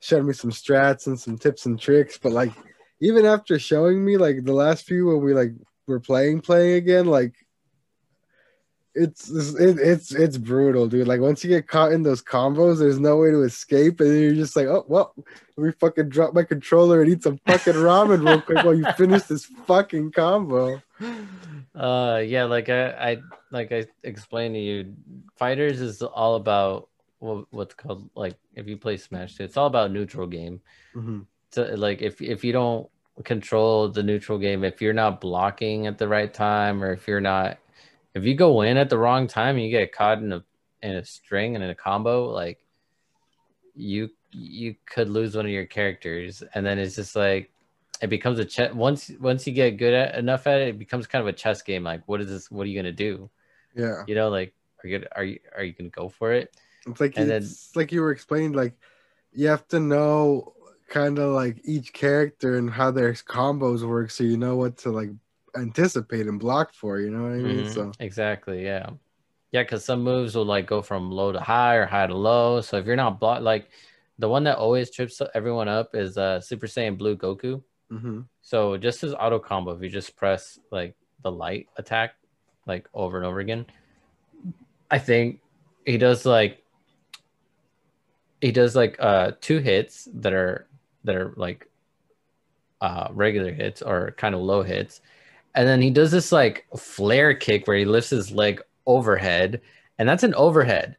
[0.00, 2.18] showed me some strats and some tips and tricks.
[2.18, 2.52] But like
[3.00, 5.52] even after showing me like the last few when we like
[5.86, 7.34] were playing playing again, like
[8.94, 11.08] it's it, it's it's brutal, dude.
[11.08, 14.34] Like once you get caught in those combos, there's no way to escape, and you're
[14.34, 15.14] just like, oh well,
[15.56, 18.86] let me fucking drop my controller and eat some fucking ramen real quick while you
[18.96, 20.80] finish this fucking combo.
[21.74, 23.16] Uh, yeah, like I, I
[23.50, 24.94] like I explained to you,
[25.40, 29.90] FighterZ is all about what, what's called like if you play Smash, it's all about
[29.90, 30.60] neutral game.
[30.94, 31.20] Mm-hmm.
[31.50, 32.88] So like if if you don't
[33.24, 37.20] control the neutral game, if you're not blocking at the right time, or if you're
[37.20, 37.58] not
[38.14, 40.44] if you go in at the wrong time and you get caught in a
[40.82, 42.58] in a string and in a combo, like
[43.74, 47.50] you you could lose one of your characters, and then it's just like
[48.00, 48.72] it becomes a chess.
[48.74, 51.62] Once once you get good at enough at it, it becomes kind of a chess
[51.62, 51.84] game.
[51.84, 52.50] Like, what is this?
[52.50, 53.30] What are you gonna do?
[53.76, 56.56] Yeah, You know, like are you are you are you gonna go for it?
[56.86, 58.52] it's like And then- it's like you were explaining.
[58.52, 58.74] Like
[59.32, 60.54] you have to know
[60.88, 64.90] kind of like each character and how their combos work, so you know what to
[64.90, 65.10] like
[65.56, 67.00] anticipate and block for.
[67.00, 67.64] You know what I mean?
[67.64, 68.90] Mhm, So exactly, yeah,
[69.52, 69.62] yeah.
[69.62, 72.60] Because some moves will like go from low to high or high to low.
[72.60, 73.70] So if you're not block, like
[74.18, 77.62] the one that always trips everyone up is uh Super Saiyan Blue Goku.
[77.90, 82.14] hmm So just his auto combo, if you just press like the light attack
[82.66, 83.66] like over and over again,
[84.90, 85.40] I think
[85.86, 86.62] he does like
[88.40, 90.68] he does like uh two hits that are
[91.04, 91.68] that are like
[92.80, 95.00] uh regular hits or kind of low hits.
[95.54, 99.60] And then he does this like flare kick where he lifts his leg overhead,
[99.98, 100.96] and that's an overhead.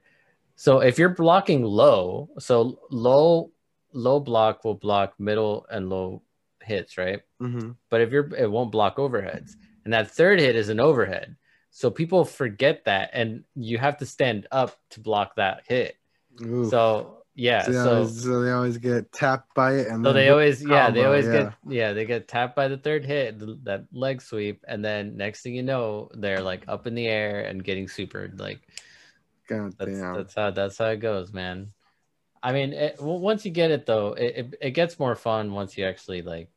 [0.56, 3.52] So if you're blocking low, so low
[3.94, 6.22] low block will block middle and low
[6.62, 7.22] hits, right?
[7.40, 11.36] hmm but if you're it won't block overheads and that third hit is an overhead
[11.70, 15.98] so people forget that and you have to stand up to block that hit
[16.42, 16.70] Ooh.
[16.70, 20.14] so yeah so, they so always, so they always get tapped by it, and so
[20.14, 21.32] then they always yeah they always yeah.
[21.32, 25.42] get yeah they get tapped by the third hit that leg sweep and then next
[25.42, 28.62] thing you know they're like up in the air and getting supered like
[29.48, 30.16] God that's damn.
[30.16, 31.72] that's how that's how it goes man
[32.42, 35.78] i mean it, once you get it though it, it, it gets more fun once
[35.78, 36.50] you actually like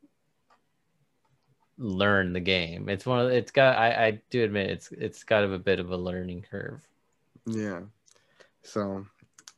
[1.77, 5.45] learn the game it's one of it's got i i do admit it's it's got
[5.45, 6.89] a bit of a learning curve
[7.49, 7.81] Yeah.
[8.63, 9.07] So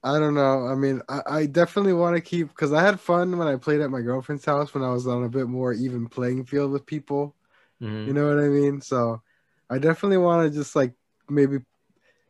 [0.02, 0.66] I don't know.
[0.66, 3.80] I mean, I, I definitely want to keep because I had fun when I played
[3.80, 6.86] at my girlfriend's house when I was on a bit more even playing field with
[6.86, 7.34] people.
[7.82, 8.06] Mhm.
[8.06, 8.80] You know what I mean?
[8.80, 9.20] So
[9.68, 10.94] I definitely want to just like
[11.28, 11.58] maybe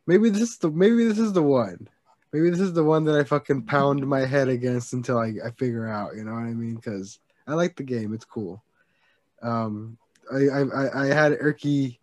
[0.05, 1.87] maybe this is the maybe this is the one.
[2.33, 5.51] Maybe this is the one that I fucking pound my head against until I, I
[5.51, 6.75] figure out, you know what I mean?
[6.75, 8.13] Because I like the game.
[8.13, 8.63] It's cool.
[9.41, 9.97] Um
[10.31, 11.99] I I, I- I had Erky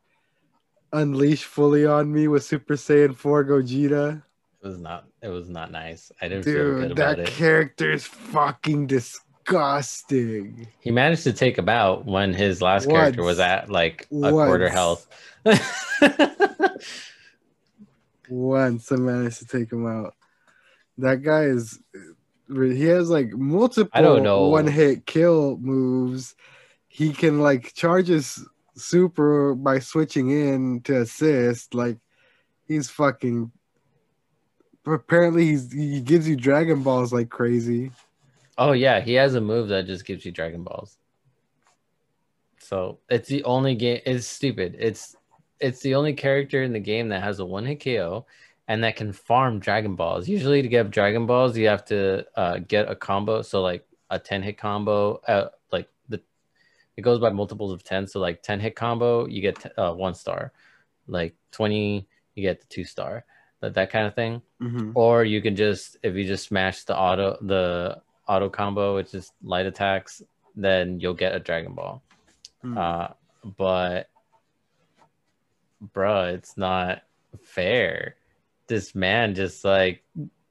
[0.92, 4.22] unleash fully on me with Super Saiyan 4 Gogeta.
[4.68, 7.34] It was not it was not nice i didn't feel good Dude, about that it
[7.34, 10.68] character is fucking disgusting.
[10.80, 14.68] he managed to take him out when his last character was at like a quarter
[14.68, 15.08] health
[18.28, 20.14] Once I managed to take him out.
[20.98, 21.78] That guy is
[22.48, 24.48] he has like multiple I don't know.
[24.48, 26.34] one hit kill moves.
[26.88, 31.74] He can like charge his super by switching in to assist.
[31.74, 31.98] Like
[32.66, 33.50] he's fucking
[34.92, 37.90] apparently he's he gives you Dragon Balls like crazy.
[38.56, 40.98] Oh yeah, he has a move that just gives you Dragon Balls.
[42.58, 44.00] So it's the only game.
[44.04, 44.76] It's stupid.
[44.78, 45.16] It's
[45.60, 48.26] it's the only character in the game that has a one hit KO
[48.68, 50.28] and that can farm Dragon Balls.
[50.28, 53.42] Usually, to get Dragon Balls, you have to uh, get a combo.
[53.42, 56.20] So like a ten hit combo, uh, like the
[56.96, 58.06] it goes by multiples of ten.
[58.06, 60.52] So like ten hit combo, you get t- uh, one star.
[61.06, 63.24] Like twenty, you get the two star.
[63.60, 64.42] That that kind of thing.
[64.62, 64.92] Mhm.
[64.94, 69.30] or you can just if you just smash the auto the auto combo which is
[69.42, 70.20] light attacks
[70.56, 72.02] then you'll get a dragon ball.
[72.62, 72.76] Hmm.
[72.78, 73.08] uh
[73.56, 74.08] but
[75.94, 77.02] bruh it's not
[77.42, 78.16] fair.
[78.66, 80.02] This man just like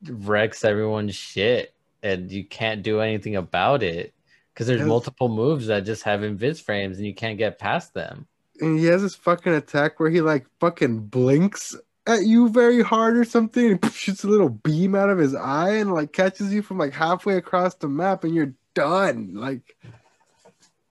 [0.04, 4.14] wrecks everyone's shit and you can't do anything about it.
[4.54, 8.26] Because there's multiple moves that just have invis frames and you can't get past them.
[8.60, 11.76] And he has this fucking attack where he like fucking blinks
[12.08, 15.76] at you very hard or something and shoots a little beam out of his eye
[15.76, 19.34] and like catches you from like halfway across the map and you're done.
[19.34, 19.78] Like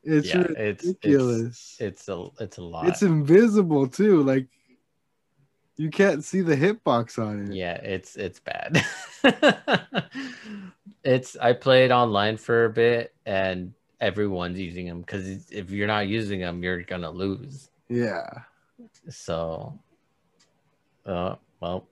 [0.03, 1.77] it's yeah it's it's ridiculous.
[1.81, 2.89] it's a it's a lot.
[2.89, 4.23] It's invisible too.
[4.23, 4.47] Like
[5.77, 7.55] you can't see the hitbox on it.
[7.55, 8.85] Yeah, it's it's bad.
[11.05, 16.09] it's I played online for a bit and everyone's using them because if you're not
[16.09, 17.71] using them, you're gonna lose.
[17.89, 18.29] yeah.
[19.09, 19.79] So,
[21.07, 21.87] uh, well,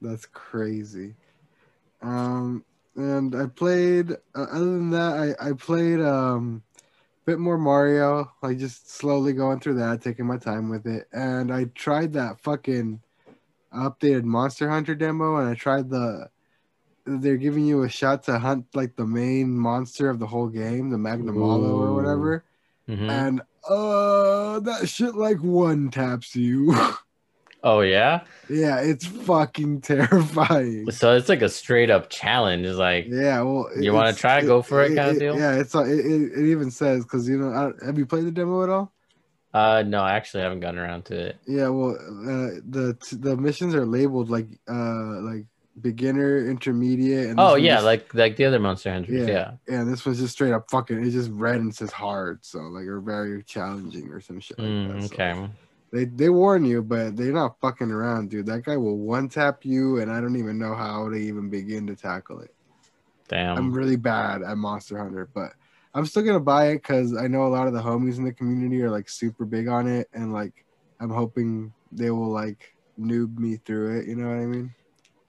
[0.00, 1.14] That's crazy.
[2.02, 4.12] Um, and I played.
[4.34, 9.32] Uh, other than that, I I played um, a bit more Mario, like just slowly
[9.32, 11.08] going through that, taking my time with it.
[11.12, 13.00] And I tried that fucking
[13.72, 16.30] updated Monster Hunter demo, and I tried the.
[17.06, 20.90] They're giving you a shot to hunt like the main monster of the whole game,
[20.90, 22.44] the Magnamalo or whatever.
[22.86, 23.10] Mhm.
[23.10, 26.76] And uh, that shit like one taps you.
[27.64, 28.20] Oh yeah.
[28.48, 30.90] yeah, it's fucking terrifying.
[30.90, 32.64] So it's like a straight up challenge.
[32.66, 34.42] It's like Yeah, well, You wanna it's- try?
[34.42, 35.36] Go for it kinda deal?
[35.38, 37.50] Yeah, it's it, it, it even says because you know,
[37.82, 38.92] I, have you played the demo at all?
[39.54, 41.36] uh no, I actually haven't gotten around to it.
[41.46, 45.46] Yeah, well, uh, the the missions are labeled like uh like
[45.80, 49.26] beginner, intermediate, and Oh yeah, just- like like the other Monster Hunters.
[49.26, 49.32] Yeah.
[49.34, 49.50] Yeah.
[49.68, 51.04] yeah, and this one's just straight up fucking.
[51.04, 54.68] It just red and says hard, so like or very challenging or some shit like
[54.68, 55.08] Mm, that.
[55.08, 55.48] so okay.
[55.90, 58.46] They they warn you, but they're not fucking around, dude.
[58.46, 61.86] That guy will one tap you, and I don't even know how to even begin
[61.86, 62.54] to tackle it.
[63.28, 63.56] Damn.
[63.56, 65.52] I'm really bad at Monster Hunter, but
[65.94, 68.32] I'm still gonna buy it because I know a lot of the homies in the
[68.32, 70.64] community are like super big on it, and like
[71.00, 74.06] I'm hoping they will like noob me through it.
[74.06, 74.74] You know what I mean?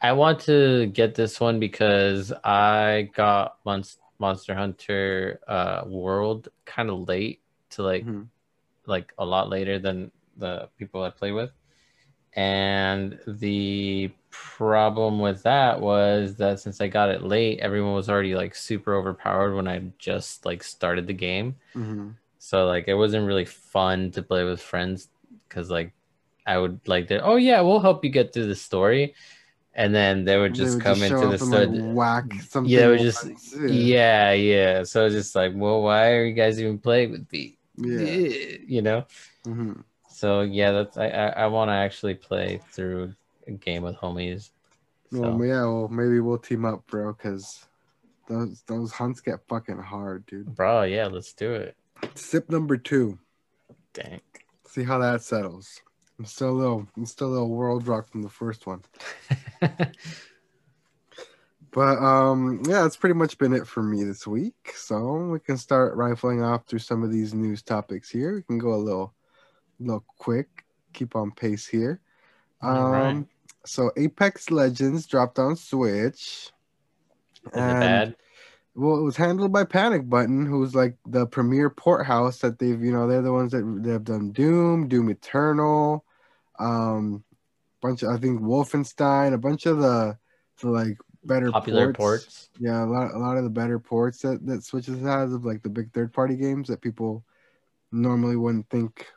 [0.02, 6.90] I want to get this one because I got Monst- Monster Hunter uh World kind
[6.90, 7.42] of late
[7.72, 8.28] to like Mhm.
[8.86, 11.52] like a lot later than the people I play with.
[12.34, 18.36] And the problem with that was that since I got it late, everyone was already
[18.36, 21.56] like super overpowered when I just like started the game.
[21.76, 22.10] Mm-hmm.
[22.38, 25.10] So like it wasn't really fun to play with friends
[25.48, 25.92] because like
[26.46, 27.24] I would like that.
[27.24, 29.14] Oh yeah, we'll help you get through the story,
[29.74, 31.68] and then they would just come into the story.
[31.68, 32.72] whack something.
[32.72, 33.56] Yeah, it was just- once.
[33.68, 34.84] yeah, yeah.
[34.84, 37.58] So it's just like, well, why are you guys even playing with me?
[37.78, 38.58] yeah.
[38.66, 39.06] You know.
[39.46, 39.74] hmm
[40.20, 43.14] So yeah, that's I I, I want to actually play through
[43.48, 44.50] a game with homies.
[45.14, 45.62] So, Well, yeah.
[45.62, 47.66] Well, maybe we'll team up, bro, because
[48.28, 50.54] those those hunts get fucking hard, dude.
[50.54, 51.78] bro, yeah, let's do it.
[52.16, 53.18] Sip number two.
[53.94, 54.20] Dang.
[54.68, 55.80] See how that settles.
[56.18, 58.82] I'm still a little, I'm still a little world rock from the first one.
[61.72, 64.74] But um, yeah, that's pretty much been it for me this week.
[64.76, 68.34] So we can start rifling off through some of these news topics here.
[68.34, 69.14] We can go a little,
[69.80, 72.02] little quick, keep on pace here.
[72.62, 73.26] Um, right.
[73.66, 76.50] so Apex Legends dropped on Switch.
[77.54, 78.16] And bad?
[78.76, 82.82] Well, it was handled by Panic Button, who's like the premier port house that they've,
[82.82, 86.06] you know, they're the ones that they've done Doom, Doom Eternal,
[86.60, 87.24] um,
[87.82, 90.18] bunch of I think Wolfenstein, a bunch of the,
[90.62, 92.24] the like better Popular ports.
[92.24, 92.50] ports.
[92.60, 95.64] Yeah, a lot, a lot of the better ports that that Switches has of like
[95.64, 97.24] the big third party games that people
[97.92, 99.08] normally wouldn't think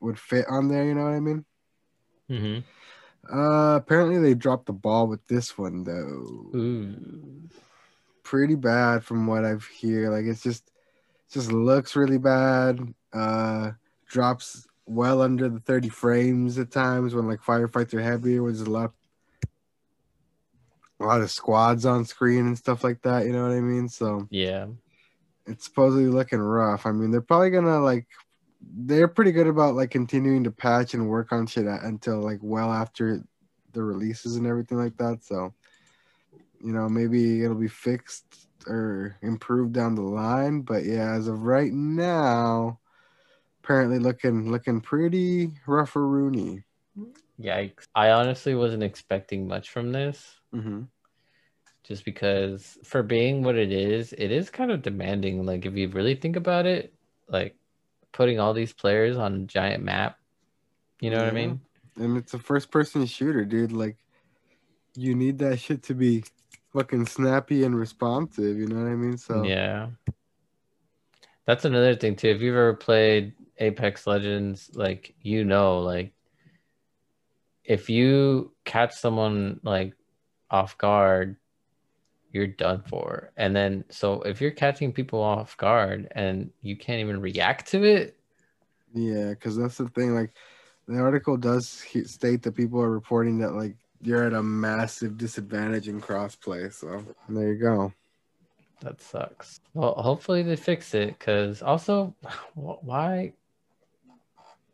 [0.00, 0.84] would fit on there.
[0.84, 1.44] You know what I mean?
[2.28, 2.58] hmm
[3.32, 6.50] Uh, apparently they dropped the ball with this one though.
[6.54, 7.48] Ooh.
[8.22, 10.10] pretty bad from what I've hear.
[10.10, 12.80] Like it's just it just looks really bad.
[13.12, 13.72] Uh
[14.08, 18.62] drops well under the 30 frames at times when like firefights are heavier, which is
[18.62, 18.92] a lot
[21.00, 23.88] a lot of squads on screen and stuff like that, you know what I mean?
[23.88, 24.66] So Yeah.
[25.46, 26.86] it's supposedly looking rough.
[26.86, 28.06] I mean, they're probably gonna like
[28.74, 32.72] they're pretty good about like continuing to patch and work on shit until like well
[32.72, 33.22] after
[33.72, 35.24] the releases and everything like that.
[35.24, 35.54] So,
[36.60, 40.62] you know, maybe it'll be fixed or improved down the line.
[40.62, 42.80] But yeah, as of right now,
[43.62, 46.64] apparently looking looking pretty rough Rooney.
[47.40, 47.84] Yikes.
[47.94, 50.40] I honestly wasn't expecting much from this.
[50.54, 50.82] Mm-hmm.
[51.84, 55.44] just because for being what it is, it is kind of demanding.
[55.44, 56.94] Like if you really think about it,
[57.28, 57.56] like
[58.16, 60.18] putting all these players on a giant map,
[61.00, 61.60] you know what I mean?
[61.96, 63.72] And it's a first person shooter, dude.
[63.72, 63.98] Like
[64.94, 66.24] you need that shit to be
[66.72, 69.18] fucking snappy and responsive, you know what I mean?
[69.18, 69.88] So Yeah.
[71.44, 72.28] That's another thing too.
[72.28, 76.14] If you've ever played Apex Legends, like you know, like
[77.64, 79.92] if you catch someone like
[80.50, 81.36] off guard,
[82.32, 83.32] you're done for.
[83.36, 87.84] And then so if you're catching people off guard and you can't even react to
[87.84, 88.16] it,
[88.94, 90.14] Yeah, because that's the thing.
[90.14, 90.32] Like,
[90.88, 91.68] the article does
[92.04, 96.72] state that people are reporting that like you're at a massive disadvantage in crossplay.
[96.72, 97.92] So there you go.
[98.80, 99.60] That sucks.
[99.74, 102.14] Well, hopefully they fix it because also,
[102.54, 103.32] why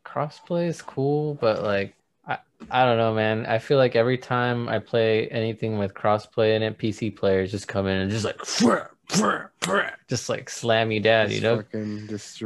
[0.05, 1.95] crossplay is cool, but like,
[2.71, 3.45] I, don't know, man.
[3.45, 7.67] I feel like every time I play anything with crossplay in it, PC players just
[7.67, 8.39] come in and just like,
[10.09, 11.63] just like slam you down, you know,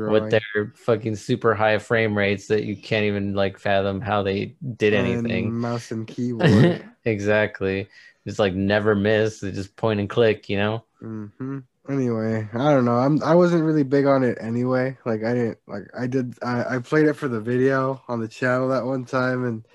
[0.05, 4.55] with their fucking super high frame rates that you can't even like fathom how they
[4.77, 5.59] did And anything.
[5.61, 6.83] mouse and keyboard.
[7.05, 7.87] exactly.
[8.25, 9.39] Just like never miss.
[9.39, 10.83] They just point and click, you know?
[10.99, 11.59] hmm
[11.89, 12.97] anyway, I don't know.
[12.97, 14.97] I'm I wasn't really big on it anyway.
[15.05, 18.27] Like I didn't like I did I, I played it for the video on the
[18.27, 19.65] channel that one time and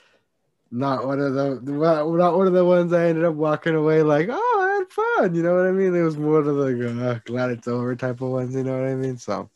[0.72, 4.28] not one of the not one of the ones I ended up walking away like,
[4.30, 5.34] oh, I had fun.
[5.34, 5.94] You know what I mean?
[5.94, 8.54] It was more of the uh, glad it's over type of ones.
[8.54, 9.18] You know what I mean?
[9.18, 9.50] So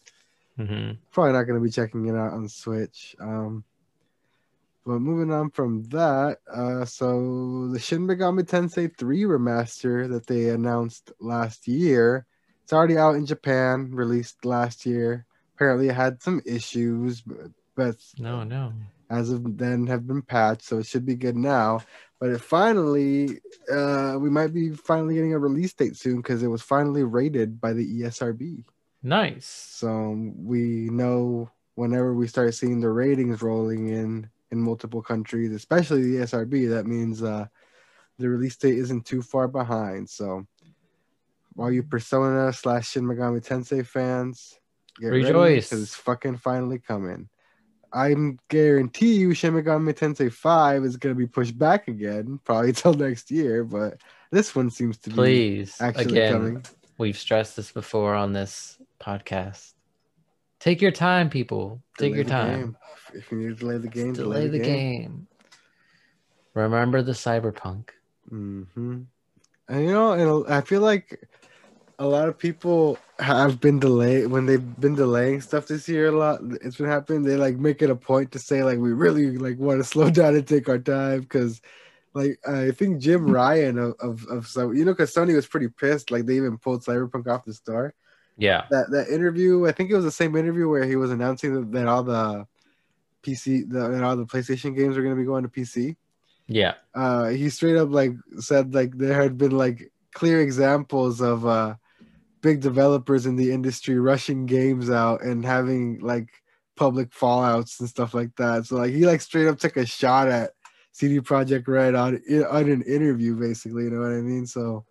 [0.57, 3.17] hmm probably not going to be checking it out on Switch.
[3.19, 3.65] Um,
[4.85, 10.51] but moving on from that, uh, so the Shin Megami Tensei 3 remaster that they
[10.51, 12.27] announced last year,
[12.63, 15.25] it's already out in Japan, released last year.
[15.57, 18.75] Apparently, it had some issues, but, but No, no.
[19.11, 21.81] As of then have been patched, so it should be good now.
[22.19, 23.41] But it finally,
[23.71, 27.61] uh, we might be finally getting a release date soon because it was finally rated
[27.61, 28.65] by the ESRB.
[29.03, 29.47] Nice.
[29.47, 36.03] So we know whenever we start seeing the ratings rolling in in multiple countries, especially
[36.03, 37.47] the ESRB, that means uh,
[38.19, 40.09] the release date isn't too far behind.
[40.09, 40.47] So
[41.59, 44.59] all you Persona slash Shin Megami Tensei fans,
[45.01, 45.69] get Rejoice.
[45.69, 47.29] because it's fucking finally coming.
[47.93, 52.95] I'm guarantee you Shin Megami Tensei 5 is gonna be pushed back again, probably till
[52.95, 56.65] next year, but this one seems to be actually Again, coming.
[56.99, 59.73] we've stressed this before on this podcast.
[60.59, 61.83] Take your time, people.
[61.99, 62.61] Take Delay your time.
[62.61, 62.77] game.
[63.15, 65.27] If you need to delay the game, Delay the game.
[66.55, 67.91] Remember the cyberpunk.
[68.33, 69.03] Mm-hmm.
[69.69, 71.29] And you know, I feel like
[71.99, 76.09] a lot of people have been delayed when they've been delaying stuff this year.
[76.09, 77.23] A lot, it's been happening.
[77.23, 80.11] They like make it a point to say like we really like want to slow
[80.11, 81.61] down and take our time because,
[82.15, 85.69] like, I think Jim Ryan of of, of so you know, because Sony was pretty
[85.69, 86.11] pissed.
[86.11, 87.95] Like they even pulled Cyberpunk off the store.
[88.37, 88.65] Yeah.
[88.71, 91.73] That that interview, I think it was the same interview where he was announcing that,
[91.73, 92.47] that all the
[93.23, 95.97] PC, the, that all the PlayStation games are going to be going to PC
[96.47, 96.75] Yeah.
[96.95, 101.75] uh he straight up like said like there had been like clear examples of uh
[102.43, 106.29] big developers in the industry rushing games out and having like
[106.77, 110.29] public fallouts and stuff like that so like he like straight up took a shot
[110.29, 110.51] at
[110.93, 112.21] CD Projekt Red on
[112.51, 114.85] on an interview basically you know what i mean so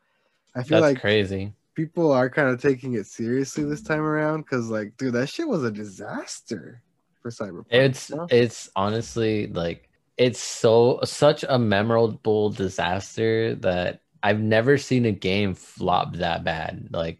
[0.55, 1.53] i feel That's like crazy.
[1.75, 5.47] people are kind of taking it seriously this time around because like dude that shit
[5.47, 6.81] was a disaster
[7.21, 8.27] for cyberpunk It's you know?
[8.29, 15.53] it's honestly like it's so such a memorable disaster that I've never seen a game
[15.53, 17.19] flop that bad like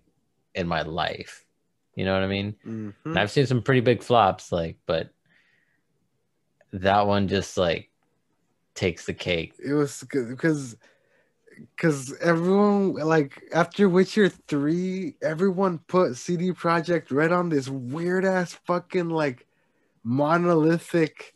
[0.56, 1.46] in my life.
[1.96, 2.56] You know what I mean?
[2.66, 2.94] Mhm.
[3.06, 5.12] And I've seen some pretty big flops like but
[6.74, 7.90] that one just like
[8.74, 9.54] takes the cake.
[9.64, 10.76] it was because
[11.76, 18.54] because everyone like after Witcher 3, everyone put CD Projekt Red on this weird ass
[18.66, 19.48] fucking like
[20.04, 21.34] monolithic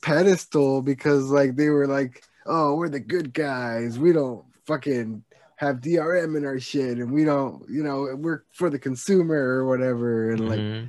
[0.00, 3.98] pedestal because like they were like, oh, we're the good guys.
[3.98, 5.22] We don't fucking
[5.62, 9.64] have DRM in our shit and we don't, you know, we're for the consumer or
[9.66, 10.30] whatever.
[10.30, 10.88] And like Mhm.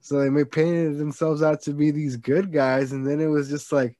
[0.00, 3.48] so they made painted themselves out to be these good guys, and then it was
[3.48, 3.96] just like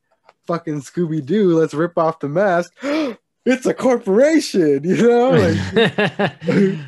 [0.46, 1.58] fucking Scooby Doo.
[1.58, 2.72] Let's rip off the mask.
[3.44, 5.32] it's a corporation, you know.
[5.42, 6.78] Like,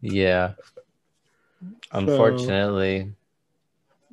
[0.00, 0.54] yeah.
[1.92, 3.12] Unfortunately,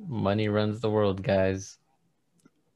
[0.06, 1.78] money runs the world, guys.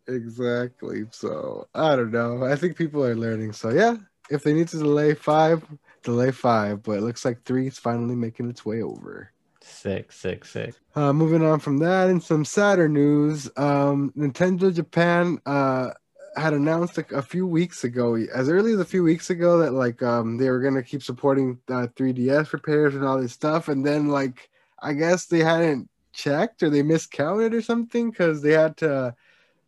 [0.06, 1.04] exactly.
[1.10, 2.44] So I don't know.
[2.44, 3.52] I think people are learning.
[3.52, 3.96] So yeah,
[4.30, 5.64] if they need to delay five,
[6.02, 6.82] delay five.
[6.82, 9.32] But it looks like three is finally making its way over.
[9.60, 10.74] Sick, sick, sick.
[10.94, 15.90] Uh, moving on from that, and some sadder news, um, Nintendo Japan uh,
[16.36, 19.72] had announced a, a few weeks ago, as early as a few weeks ago, that
[19.72, 23.84] like um, they were gonna keep supporting uh, 3DS repairs and all this stuff, and
[23.86, 24.50] then like
[24.80, 29.14] I guess they hadn't checked or they miscounted or something because they had to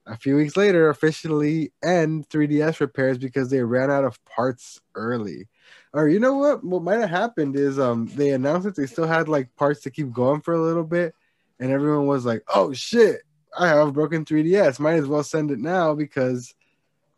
[0.07, 5.48] a few weeks later officially end 3DS repairs because they ran out of parts early.
[5.92, 6.62] Or you know what?
[6.64, 9.90] What might have happened is um they announced that they still had like parts to
[9.90, 11.14] keep going for a little bit,
[11.59, 13.22] and everyone was like, "Oh shit,
[13.59, 14.78] I have a broken 3DS.
[14.78, 16.54] Might as well send it now because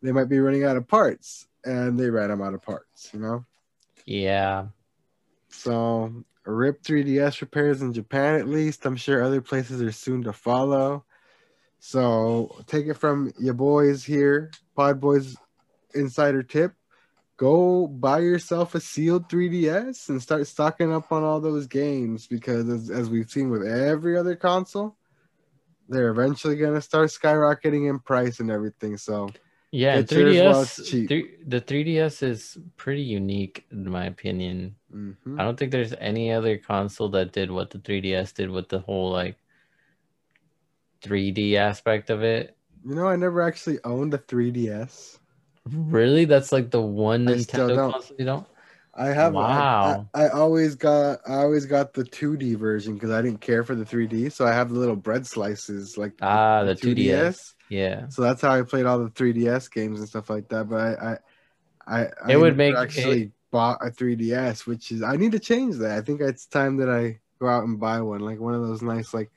[0.01, 3.19] they might be running out of parts." And they ran them out of parts, you
[3.19, 3.45] know.
[4.05, 4.67] Yeah.
[5.49, 8.85] So rip 3DS repairs in Japan at least.
[8.85, 11.03] I'm sure other places are soon to follow.
[11.79, 15.35] So take it from your boys here, Pod Boys
[15.95, 16.73] Insider Tip.
[17.37, 22.67] Go buy yourself a sealed 3DS and start stocking up on all those games because
[22.67, 24.97] as, as we've seen with every other console,
[25.87, 28.97] they're eventually gonna start skyrocketing in price and everything.
[28.97, 29.29] So
[29.71, 31.07] Yeah, and Get yours while 3DS it's cheap.
[31.07, 34.75] three- the 3DS is pretty unique in my opinion.
[34.93, 35.39] mhm.
[35.39, 38.79] I don't think there's any other console that did what the 3DS did with the
[38.79, 39.37] whole like
[41.01, 42.55] 3D aspect of it.
[42.85, 45.19] you know, I never actually owned a 3DS.
[45.65, 46.25] Really?
[46.25, 47.91] That's like the one I Nintendo don't.
[47.91, 48.47] console you don't?
[48.93, 49.35] I have.
[49.35, 50.07] Wow.
[50.13, 51.19] I, I, I always got.
[51.27, 54.29] I always got the 2D version because I didn't care for the 3D.
[54.29, 57.53] So I have the little bread slices, like Ah, the 2DS.
[57.69, 58.07] Yeah.
[58.09, 60.65] So that's how I played all the 3DS games and stuff like that.
[60.69, 61.17] But I,
[61.87, 65.39] I, I, I It would make actually bought a 3DS, which is I need to
[65.39, 65.97] change that.
[65.97, 68.81] I think it's time that I go out and buy one, like one of those
[68.81, 69.31] nice, like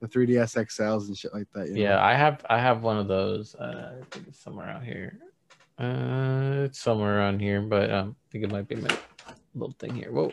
[0.00, 1.68] the 3DS XLs and shit like that.
[1.68, 1.80] you know?
[1.80, 3.54] Yeah, I have I have one of those.
[3.54, 5.18] Uh, I think it's somewhere out here.
[5.78, 8.94] Uh, it's somewhere around here, but um, I think it might be my
[9.54, 10.12] little thing here.
[10.12, 10.32] Whoa.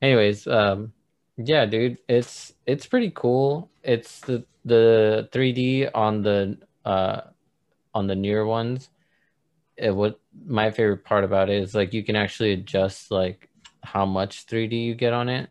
[0.00, 0.92] Anyways, um,
[1.36, 3.70] yeah, dude, it's it's pretty cool.
[3.82, 7.22] It's the the 3D on the uh
[7.94, 8.90] on the newer ones.
[9.76, 13.48] It, what my favorite part about it is like you can actually adjust like
[13.82, 15.50] how much 3D you get on it.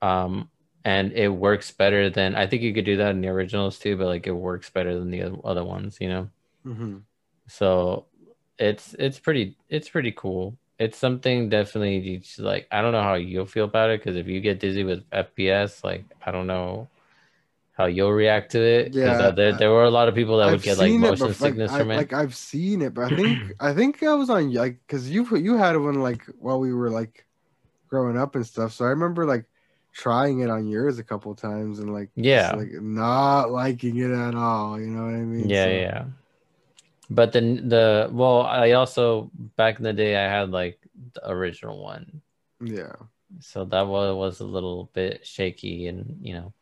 [0.00, 0.48] Um,
[0.84, 3.96] and it works better than I think you could do that in the originals too,
[3.96, 6.28] but like it works better than the other ones, you know.
[6.64, 7.02] Mhm.
[7.46, 8.06] So
[8.58, 10.56] it's it's pretty it's pretty cool.
[10.78, 14.16] It's something definitely you just, like I don't know how you'll feel about it because
[14.16, 16.88] if you get dizzy with FPS, like I don't know
[17.76, 18.94] how you'll react to it.
[18.94, 21.28] Yeah, uh, there there were a lot of people that would I've get like motion
[21.28, 21.96] like, sickness I, from it.
[21.96, 25.26] Like I've seen it, but I think I think I was on like because you
[25.36, 27.26] you had one like while we were like
[27.88, 28.72] growing up and stuff.
[28.72, 29.46] So I remember like
[29.92, 32.52] trying it on yours a couple times and like Yeah.
[32.56, 34.80] like not liking it at all.
[34.80, 35.48] You know what I mean?
[35.48, 36.04] yeah, So- yeah.
[37.10, 40.78] But then the well, I also back in the day I had like
[41.14, 42.22] the original one.
[42.60, 42.94] yeah.
[43.40, 46.52] so that was was a little bit shaky and you know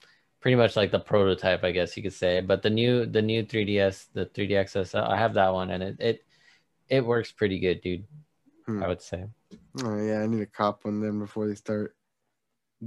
[0.41, 3.43] pretty much like the prototype i guess you could say but the new the new
[3.43, 6.25] 3ds the 3d xs i have that one and it it,
[6.89, 8.05] it works pretty good dude
[8.67, 8.83] Hmm.
[8.85, 9.27] i would say
[9.83, 11.97] Oh yeah, I need a cop one then before they start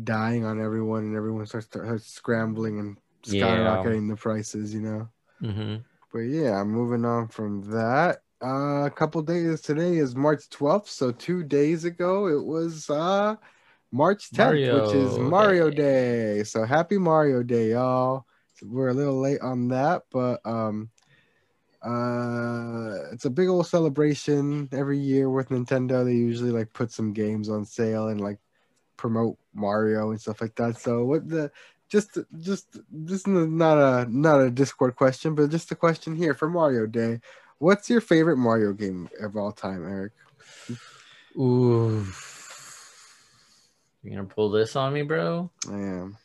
[0.01, 3.35] dying on everyone and everyone starts, starts scrambling and Yeah.
[3.41, 4.73] skyrocketing the prices.
[4.73, 5.09] You know.
[5.41, 5.75] hmm
[6.11, 8.19] But yeah, moving on from that.
[8.43, 13.35] Uh, a couple days today is March 12th, so two days ago it was uh
[13.91, 16.35] March 10th, which is Mario Mario Day.
[16.37, 16.43] Day.
[16.43, 18.25] So happy Mario Day, y'all.
[18.61, 20.89] We're a little late on that, but um
[21.81, 26.03] uh it's a big old celebration every year with Nintendo.
[26.05, 28.39] They usually like put some games on sale and like
[28.97, 30.78] promote Mario and stuff like that.
[30.80, 31.51] So what the
[31.89, 36.34] just just this is not a not a Discord question, but just a question here
[36.34, 37.20] for Mario Day.
[37.60, 40.14] What's your favorite Mario game of all time, Eric?
[41.38, 42.06] ooh
[44.04, 46.18] you gonna pull this on me bro I am.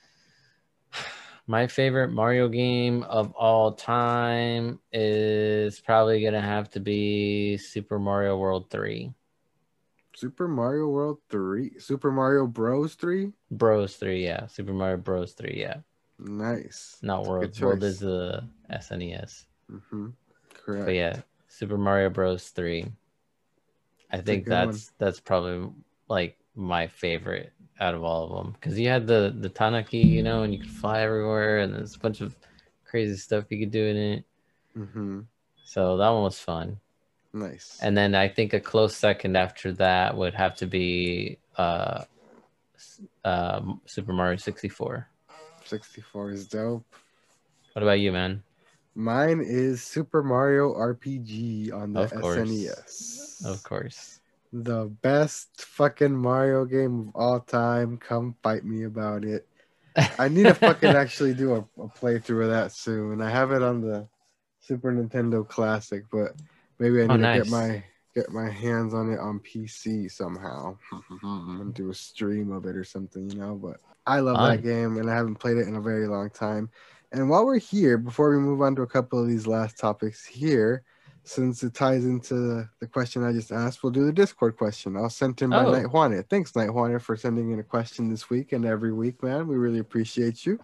[1.47, 8.37] my favorite mario game of all time is probably gonna have to be super mario
[8.37, 9.13] world 3
[10.19, 11.79] Super Mario World 3.
[11.79, 13.33] Super Mario Bros 3?
[13.51, 15.79] bros 3 yeah super mario bros 3 yeah
[16.19, 16.99] Nice.
[17.03, 17.61] Not That's World.
[17.61, 19.45] World is the SNES.
[19.71, 20.09] Mm-hmm.
[20.53, 20.87] Correct.
[20.87, 22.49] But yeah, Super Mario Bros.
[22.49, 22.87] Three.
[24.11, 25.71] I a think that's that's probably
[26.09, 30.23] like my favorite out of all of them because you had the the Tanooki, you
[30.23, 32.35] know, and you could fly everywhere, and there's a bunch of
[32.85, 34.25] crazy stuff you could do in it.
[34.77, 35.21] Mm-hmm.
[35.65, 36.81] So that one was fun.
[37.33, 37.79] Nice.
[37.83, 42.05] And then I think a close second after that would have to be uh,
[43.25, 45.07] um, Super Mario 64.
[45.65, 46.87] 64 is dope.
[47.73, 48.43] What about you, man?
[48.95, 52.39] Mine is Super Mario RPG on the Of course.
[52.39, 53.45] SNES.
[53.47, 54.21] Of course.
[54.53, 57.99] The best fucking Mario game of all time.
[57.99, 59.47] Come fight me about it.
[60.19, 63.21] I need to fucking actually do a, a playthrough of that soon.
[63.21, 64.09] I have it on the
[64.61, 66.33] Super Nintendo Classic, but
[66.79, 67.43] maybe I oh, need Oh, to nice.
[67.45, 70.77] get my get my hands on it on PC somehow
[71.23, 73.55] and do a stream of it or something, you know.
[73.55, 73.77] But
[74.07, 74.57] I love Fun.
[74.57, 76.71] that game, and I haven't played it in a very long time.
[77.13, 80.25] And while we're here, before we move on to a couple of these last topics
[80.27, 80.83] here,
[81.25, 84.97] since it ties into the question I just asked, we'll do the Discord question.
[84.97, 85.73] I'll send in by Oh.
[85.73, 86.23] Night Juana.
[86.23, 89.47] Thanks, Night Juana, for sending in a question this week and every week, man.
[89.47, 90.59] We really appreciate you.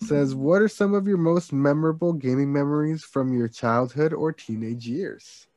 [0.00, 4.86] Says, what are some of your most memorable gaming memories from your childhood or teenage
[4.86, 5.48] years?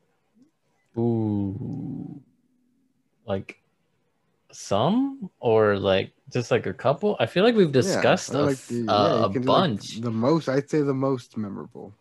[0.98, 2.22] Ooh.
[3.26, 3.62] Like
[4.52, 7.16] some or like just like a couple?
[7.20, 9.46] I feel like we've discussed I a, like f- the- a- yeah, a do, like,
[9.46, 10.02] bunch.
[10.02, 11.94] the most, I'd say the most memorable.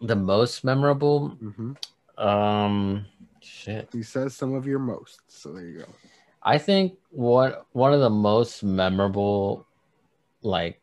[0.00, 1.72] the most memorable hmm
[2.18, 3.04] um
[3.40, 3.88] shit.
[3.92, 5.20] He says some of your most.
[5.26, 5.86] So there you go.
[6.42, 9.66] I think what one of the most memorable
[10.42, 10.80] like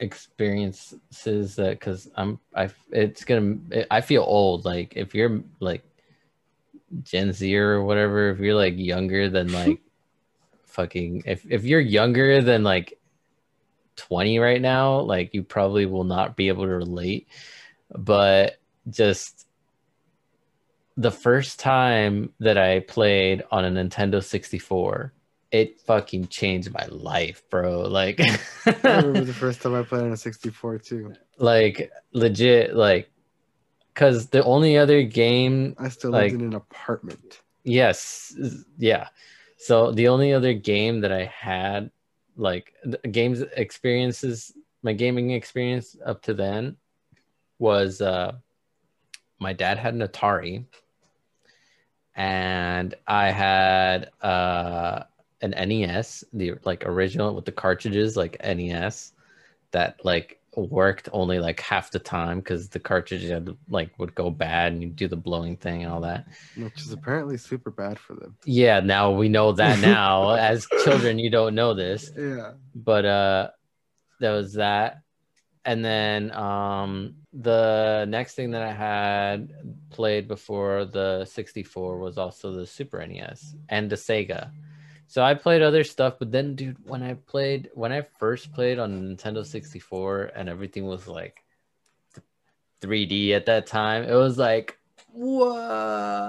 [0.00, 3.56] experiences that because I'm I it's gonna
[3.90, 5.82] I feel old like if you're like
[7.02, 9.80] Gen Z or whatever if you're like younger than like
[10.66, 12.98] fucking if if you're younger than like
[13.96, 17.28] 20 right now like you probably will not be able to relate.
[17.96, 18.58] But
[18.90, 19.46] just
[20.96, 25.12] the first time that I played on a Nintendo 64,
[25.54, 27.82] it fucking changed my life, bro.
[27.82, 28.38] Like, I
[28.82, 31.14] remember the first time I played on a 64 too.
[31.38, 33.08] like legit, like,
[33.92, 37.40] because the only other game, I still Like- lived in an apartment.
[37.62, 38.34] yes,
[38.78, 39.08] yeah.
[39.58, 41.90] So the only other game that I had,
[42.36, 44.52] like, the games experiences,
[44.82, 46.76] my gaming experience up to then
[47.60, 48.32] was uh
[49.38, 50.64] my dad had an Atari
[52.16, 55.04] and I had uh
[55.44, 59.12] an NES, the like original with the cartridges like NES
[59.72, 64.30] that like worked only like half the time because the cartridge had, like would go
[64.30, 66.26] bad and you do the blowing thing and all that.
[66.56, 68.36] Which is apparently super bad for them.
[68.44, 70.30] Yeah, now we know that now.
[70.30, 72.52] As children, you don't know this Yeah.
[72.74, 73.50] but uh
[74.20, 75.00] there was that
[75.64, 79.48] and then um the next thing that i had
[79.90, 84.50] played before the 64 was also the super nes and the sega
[85.14, 88.80] so i played other stuff but then dude when i played when i first played
[88.80, 91.44] on nintendo 64 and everything was like
[92.82, 94.76] 3d at that time it was like
[95.12, 96.26] whoa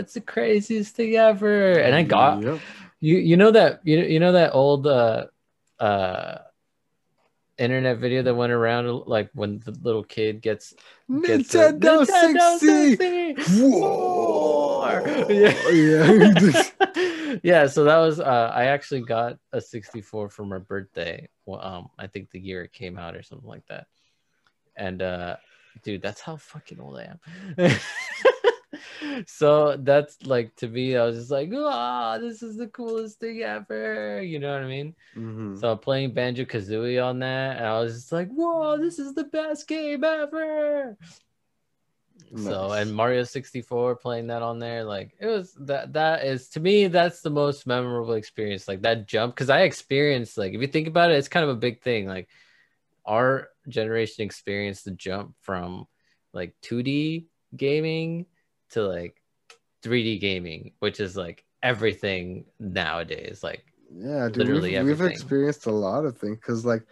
[0.00, 2.58] it's the craziest thing ever and i got Yep.
[2.98, 5.26] you you know that you you know that old uh
[5.78, 6.38] uh
[7.56, 10.74] internet video that went around like when the little kid gets,
[11.24, 12.96] gets a- Nintendo, 60.
[12.96, 13.60] 60.
[13.62, 14.72] Whoa.
[15.28, 15.54] Yeah.
[15.70, 16.81] yeah.
[17.42, 21.28] Yeah, so that was uh I actually got a 64 for my birthday.
[21.46, 23.86] Well, um I think the year it came out or something like that.
[24.76, 25.36] And uh
[25.82, 27.16] dude, that's how fucking old I
[27.58, 27.76] am.
[29.26, 33.42] so that's like to me, I was just like, oh, this is the coolest thing
[33.42, 34.22] ever.
[34.22, 34.94] You know what I mean?
[35.16, 35.58] Mhm.
[35.60, 39.24] So playing Banjo Kazooie on that, and I was just like, whoa, this is the
[39.24, 40.96] best game ever.
[42.34, 46.60] So and Mario 64 playing that on there, like it was that that is to
[46.60, 48.66] me, that's the most memorable experience.
[48.66, 51.50] Like that jump, because I experienced like if you think about it, it's kind of
[51.50, 52.06] a big thing.
[52.06, 52.28] Like
[53.04, 55.86] our generation experienced the jump from
[56.32, 58.26] like 2D gaming
[58.70, 59.22] to like
[59.82, 63.42] 3D gaming, which is like everything nowadays.
[63.42, 66.86] Like Yeah, dude, literally we've, we've experienced a lot of things because, like,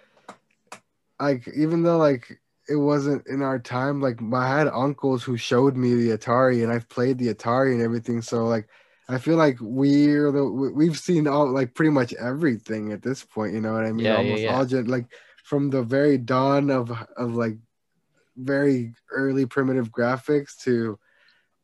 [1.18, 2.40] like even though like
[2.70, 6.72] it wasn't in our time, like I had uncles who showed me the Atari, and
[6.72, 8.22] I've played the Atari and everything.
[8.22, 8.68] So like,
[9.08, 13.24] I feel like we're the we- we've seen all like pretty much everything at this
[13.24, 13.54] point.
[13.54, 14.06] You know what I mean?
[14.06, 14.56] Yeah, yeah, Almost yeah.
[14.56, 15.06] all gen- like
[15.42, 17.58] from the very dawn of of like
[18.36, 20.98] very early primitive graphics to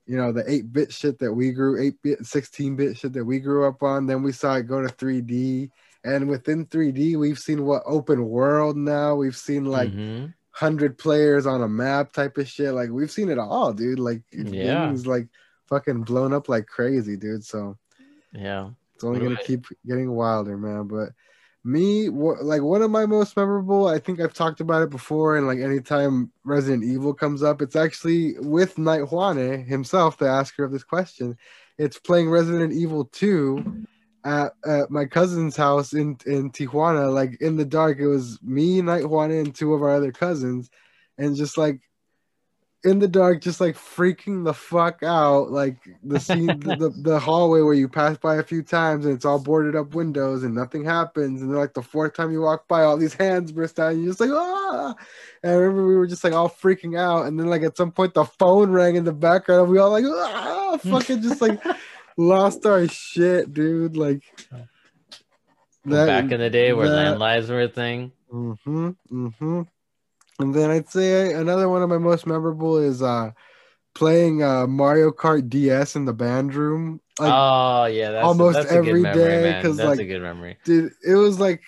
[0.06, 3.82] you know the 8-bit shit that we grew 8-bit 16-bit shit that we grew up
[3.82, 5.70] on then we saw it go to 3d
[6.04, 10.32] and within 3d we've seen what open world now we've seen like mhm.
[10.58, 14.22] 100 players on a map type of shit like we've seen it all dude like
[14.32, 14.64] Yeah.
[14.84, 15.28] gaming's like
[15.68, 17.76] fucking blown up like crazy dude so
[18.32, 18.70] yeah.
[18.94, 20.86] it's only gonna keep getting wilder, man.
[20.88, 21.10] But
[21.64, 25.36] me, wha- like one of my most memorable, I think I've talked about it before,
[25.36, 30.64] and like anytime Resident Evil comes up, it's actually with Night Juane himself, the asker
[30.64, 31.36] of this question.
[31.78, 33.84] It's playing Resident Evil 2
[34.26, 37.12] at, at my cousin's house in in Tijuana.
[37.12, 40.68] Like in the dark, it was me, Night Juane, and two of our other cousins,
[41.16, 41.80] and just like
[42.84, 47.18] in the dark, just like freaking the fuck out, like the scene, the, the, the
[47.20, 50.54] hallway where you pass by a few times and it's all boarded up windows and
[50.54, 51.40] nothing happens.
[51.40, 53.92] And then, like the fourth time you walk by, all these hands burst out.
[53.92, 54.94] And you're just like, ah!
[55.42, 57.26] And I remember we were just like all freaking out.
[57.26, 59.62] And then, like, at some point, the phone rang in the background.
[59.62, 60.76] And we all like, ah!
[60.76, 61.60] Fucking just like
[62.16, 63.96] lost our shit, dude.
[63.96, 64.22] Like,
[65.84, 68.12] that, Back in the day where that- landlines were a thing.
[68.32, 68.90] Mm-hmm.
[69.12, 69.62] Mm-hmm.
[70.38, 73.30] And then I'd say another one of my most memorable is uh
[73.94, 77.00] playing uh Mario Kart DS in the band room.
[77.18, 79.62] Like oh yeah, that's almost that's a good every memory, day, man.
[79.62, 80.58] 'cause, That's a good memory.
[80.64, 81.62] dude, it was like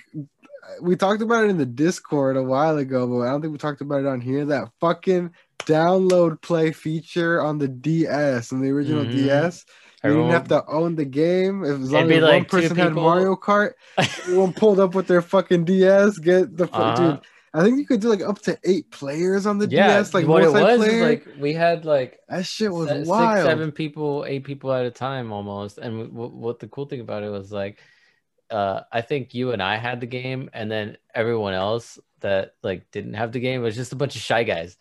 [0.83, 3.59] we talked about it in the Discord a while ago, but I don't think we
[3.59, 4.45] talked about it on here.
[4.45, 5.31] That fucking
[5.61, 9.13] download play feature on the DS and the original Mhm.
[9.13, 9.65] DS.
[10.05, 11.65] You Everyone- didn't have to own the game.
[11.65, 15.07] If, as long as one like two person had Mario Kart, everyone pulled up with
[15.09, 16.19] their fucking DS.
[16.19, 16.95] Get the Uh-huh.
[17.13, 17.21] dude.
[17.55, 20.15] I think you could do like up to eight players on the yeah, DS.
[20.15, 23.45] Like what it was like we had like that shit was se- wild.
[23.47, 25.79] seven people, eight people at a time almost.
[25.79, 27.81] And w- what the cool thing about it was like,
[28.51, 32.91] uh, I think you and I had the game, and then everyone else that like
[32.93, 34.77] didn't have the game was just a bunch of shy guys.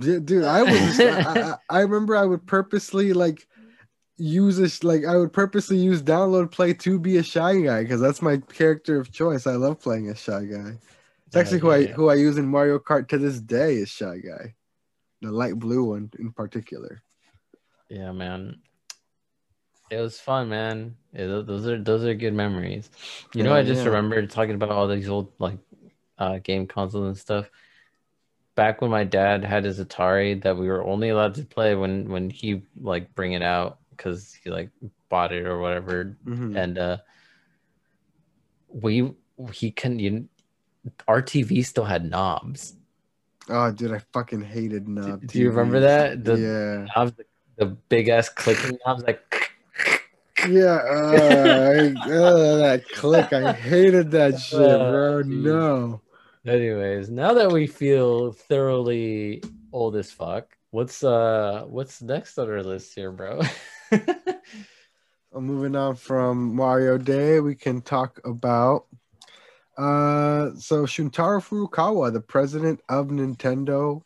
[0.00, 1.00] Yeah, dude, I was.
[1.00, 3.48] I, I remember I would purposely like
[4.20, 4.84] use this.
[4.84, 8.38] Like I would purposely use download play to be a shy guy because that's my
[8.38, 9.46] character of choice.
[9.46, 10.78] I love playing a shy guy.
[11.26, 11.94] It's actually who I Yeah.
[11.94, 14.54] who I use in Mario Kart to this day is shy guy,
[15.22, 17.02] the light blue one in particular.
[17.88, 18.62] Yeah, man.
[19.90, 20.96] It was fun, man.
[21.12, 22.90] Yeah, those are those are good memories.
[23.34, 23.90] You know, I just yeah.
[23.90, 25.58] remembered talking about all these old like
[26.18, 27.50] uh, game consoles and stuff.
[28.54, 32.08] Back when my dad had his Atari, that we were only allowed to play when
[32.08, 34.70] when he like bring it out because he like
[35.10, 36.56] bought it or whatever, Mhm.
[36.56, 36.96] and uh,
[38.68, 39.12] we
[39.52, 40.28] he can you
[41.06, 42.76] our TV still had knobs.
[43.48, 45.26] Oh, dude, I fucking hated knobs.
[45.26, 46.24] do you remember that?
[46.24, 46.86] The- yeah.
[46.96, 47.24] Knobs, the,
[47.58, 49.20] the big ass clicking knobs, like.
[50.48, 53.30] Yeah, uh, I, uh, that click.
[53.34, 55.18] I hated that shit, bro.
[55.18, 56.00] Oh, no.
[56.46, 62.62] Anyways, now that we feel thoroughly old as fuck, what's uh what's next on our
[62.62, 63.42] list here, bro?
[65.30, 68.86] Well, moving on from Mario Day, we can talk about
[69.78, 74.02] uh so Shuntaro Furukawa, the president of Nintendo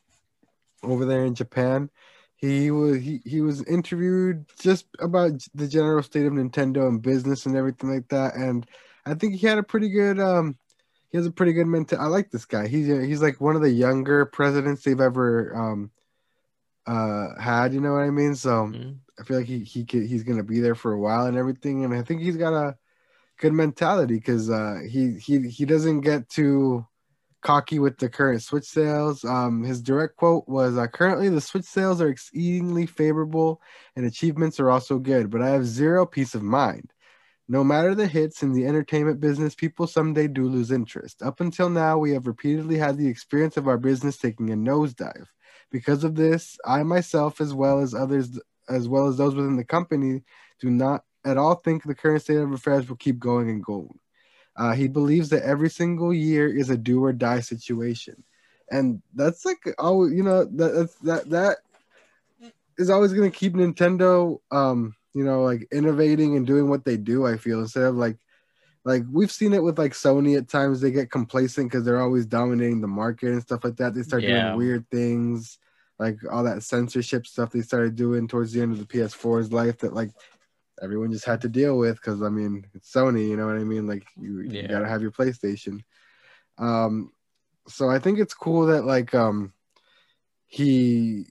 [0.83, 1.91] over there in Japan.
[2.37, 7.47] He was he, he was interviewed just about the general state of Nintendo and business
[7.47, 8.35] and everything like that.
[8.37, 8.67] And
[9.07, 10.59] I think he had a pretty good um
[11.11, 12.69] he has a pretty good mental I like this guy.
[12.69, 15.91] He's he's like one of the younger presidents they've ever um
[16.87, 18.35] uh had, you know what I mean?
[18.37, 19.05] So Mhm.
[19.19, 21.85] I feel like he he could, he's gonna be there for a while and everything,
[21.85, 22.77] and I think he's got a
[23.39, 26.87] good mentality because uh, he he he doesn't get too
[27.43, 29.25] cocky with the current Switch sales.
[29.25, 33.63] Um, his direct quote was, uh, "Currently, the Switch sales are exceedingly favorable,
[33.97, 36.93] and achievements are also good, but I have zero peace of mind."
[37.49, 41.23] No matter the hits in the entertainment business, people someday do lose interest.
[41.23, 45.27] Up until now, we have repeatedly had the experience of our business taking a nosedive.
[45.75, 49.65] Because of this, I myself, as well as others, as well as those within the
[49.65, 50.23] company,
[50.61, 53.99] do not at all think the current state of affairs will keep going and going.
[54.57, 58.23] Uh, he believes that every single year is a do or die situation,
[58.71, 61.57] and that's like oh, you know that that that
[62.79, 66.97] is always going to keep Nintendo, um, you know, like innovating and doing what they
[66.97, 67.27] do.
[67.27, 68.19] I feel instead of like
[68.85, 72.27] like we've seen it with like Sony at times they get complacent because they're always
[72.27, 73.95] dominating the market and stuff like that.
[73.95, 74.53] They start Yeah.
[74.53, 75.59] doing weird things,
[75.99, 79.79] like all that censorship stuff they started doing towards the end of the PS4's life
[79.79, 80.11] that like
[80.83, 83.65] everyone just had to deal with because I mean it's Sony, you know what I
[83.65, 83.87] mean?
[83.87, 85.81] Like you, you gotta have your PlayStation.
[86.59, 87.13] Um,
[87.69, 89.53] so I think it's cool that like um
[90.47, 91.27] he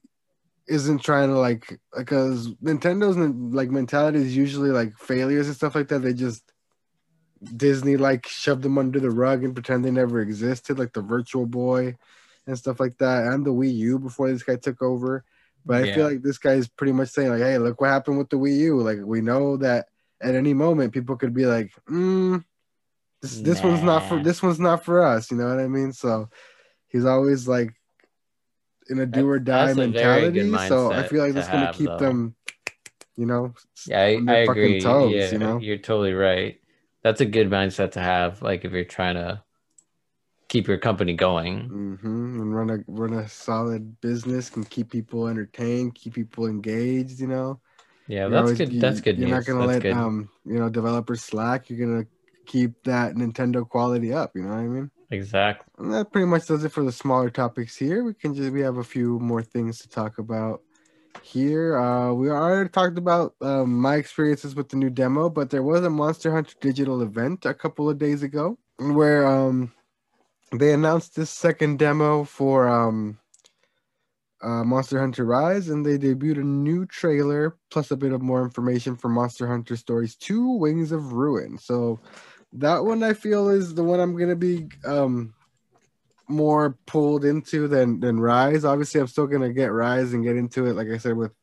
[0.67, 3.17] isn't trying to like because Nintendo's
[3.53, 5.99] like mentality is usually like failures and stuff like that.
[5.99, 6.43] They just
[7.43, 11.45] Disney like shoved them under the rug and pretend they never existed, like the Virtual
[11.45, 11.97] Boy
[12.47, 15.23] and stuff like that, and the Wii U before this guy took over.
[15.65, 15.95] But I Yeah.
[15.95, 18.37] feel like this guy is pretty much saying like, "Hey, look what happened with the
[18.37, 18.81] Wii U.
[18.81, 19.87] Like we know that
[20.21, 22.43] at any moment people could be like, mm,
[23.21, 25.93] this this one's not for this one's not for us." You know what I mean?
[25.93, 26.29] So
[26.89, 27.73] he's always like
[28.89, 30.69] in a do or die that's a very good mentality.
[30.69, 31.97] So I feel like that's gonna keep though.
[31.97, 32.35] them,
[33.15, 33.53] you know,
[33.87, 34.81] Yeah, I, I agree.
[34.81, 35.59] toes, yeah, you know?
[35.59, 36.59] you're totally right.
[37.03, 39.43] That's a good mindset to have, like if you're trying to
[40.47, 41.67] keep your company going.
[41.67, 47.19] hmm and run a run a solid business can keep people entertained, keep people engaged.
[47.19, 47.59] You know,
[48.07, 48.73] Yeah, You're that's always- good.
[48.73, 49.37] you- That's good You're news.
[49.37, 49.93] not gonna That's let good.
[49.93, 51.69] um you know developers slack.
[51.69, 52.05] You're gonna
[52.45, 54.35] keep that Nintendo quality up.
[54.35, 54.91] You know what I mean?
[55.11, 55.65] exactly.
[55.77, 58.03] And that pretty much does it for the smaller topics here.
[58.03, 60.61] We can just we have a few more things to talk about
[61.21, 61.77] here.
[61.77, 65.83] Uh, we already talked about um, my experiences with the new demo, but there was
[65.85, 69.71] a Monster Hunter digital event a couple of days ago where um,
[70.59, 73.17] they announced this second demo for um,
[74.41, 78.43] uh, Monster Hunter Rise, and they debuted a new trailer plus a bit of more
[78.43, 81.57] information for Monster Hunter Stories 2 Wings of Ruin.
[81.57, 81.99] So
[82.53, 85.33] that one I feel is the one I'm gonna be um
[86.27, 88.65] more pulled into than than Rise.
[88.65, 91.33] Obviously, I'm still gonna get Rise and get into it, like I said, with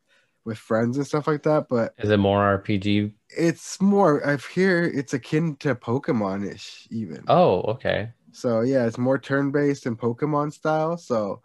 [0.45, 1.67] with friends and stuff like that.
[1.69, 3.13] But Is it more RPG?
[3.31, 4.27] it's more.
[4.27, 7.25] I've hear it's akin to Pokemon ish, even.
[7.29, 8.11] Oh, okay.
[8.33, 10.97] So yeah, it's more turn based and Pokemon style.
[10.97, 11.43] So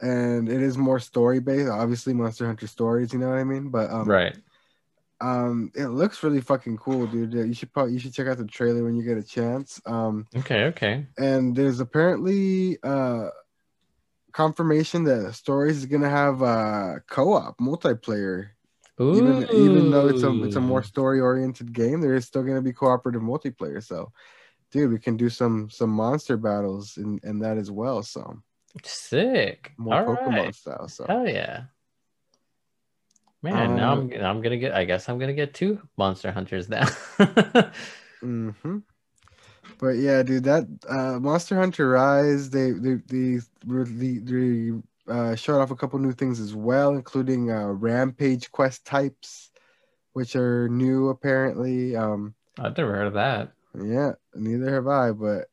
[0.00, 1.70] and it is more story based.
[1.70, 3.12] Obviously, Monster Hunter stories.
[3.12, 3.70] You know what I mean?
[3.70, 4.36] But um, right.
[5.20, 7.32] um, it looks really fucking cool, dude.
[7.32, 9.80] You should probably you should check out the trailer when you get a chance.
[9.86, 10.26] Um.
[10.36, 10.64] Okay.
[10.64, 11.06] Okay.
[11.18, 13.28] and there's apparently uh
[14.32, 18.48] confirmation that stories is gonna have uh co-op multiplayer
[19.00, 19.16] Ooh.
[19.16, 22.60] even even though it's a it's a more story oriented game there is still gonna
[22.60, 24.12] be cooperative multiplayer so
[24.76, 28.36] dude we can do some some monster battles and and that as well so
[28.84, 29.72] sick.
[29.78, 30.54] more All pokemon right.
[30.54, 31.64] style so Hell yeah.
[33.42, 34.72] Man, now Uh, I'm I'm gonna get.
[34.72, 36.86] I guess I'm gonna get two monster hunters now.
[38.20, 38.78] hmm
[39.78, 44.72] But yeah, dude, that uh, Monster Hunter Rise, they they they, really, they
[45.06, 49.52] uh, showed off a couple new things as well, including uh, Rampage quest types,
[50.14, 51.94] which are new apparently.
[51.94, 53.52] Um, I've never heard of that.
[53.84, 55.12] Yeah, neither have I.
[55.12, 55.46] But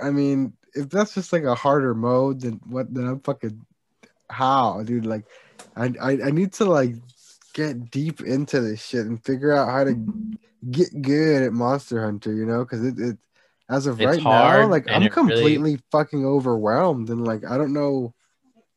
[0.00, 2.92] I mean, if that's just like a harder mode, then what?
[2.92, 3.64] Then I'm fucking
[4.30, 5.06] how, dude?
[5.06, 5.24] Like,
[5.76, 6.94] I I, I need to like
[7.52, 9.94] get deep into this shit and figure out how to
[10.70, 12.32] get good at Monster Hunter.
[12.32, 13.18] You know, because it, it
[13.68, 17.56] as of It's right now, like I'm it really- completely fucking overwhelmed and like I
[17.56, 18.14] don't know.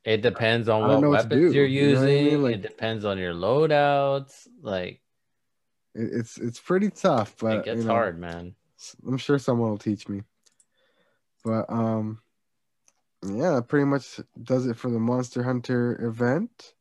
[0.05, 2.25] It depends on what weapons you're you know I mean?
[2.25, 2.41] using.
[2.43, 4.47] Like- it depends on your loadouts.
[4.61, 5.01] Like
[5.95, 8.55] it's it's pretty tough, but it gets you know, hard, man.
[9.07, 10.21] I'm sure someone will teach me.
[11.43, 12.19] But um
[13.25, 16.73] yeah, pretty much does it for the Monster Hunter event.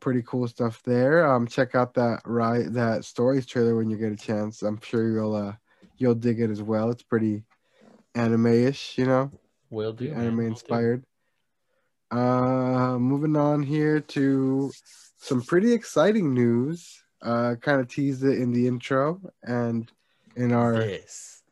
[0.00, 1.26] Pretty cool stuff there.
[1.26, 4.62] Um check out that right that stories trailer when you get a chance.
[4.62, 5.54] I'm sure you'll uh
[5.98, 6.90] you'll dig it as well.
[6.90, 7.44] It's pretty
[8.14, 9.30] anime-ish, you know,
[9.70, 10.10] Will do.
[10.10, 10.46] man, anime do.
[10.46, 11.04] inspired.
[12.10, 14.70] Uh moving on here to
[15.18, 17.02] some pretty exciting news.
[17.22, 19.90] Uh kind of teased it in the intro and
[20.36, 21.42] in our This.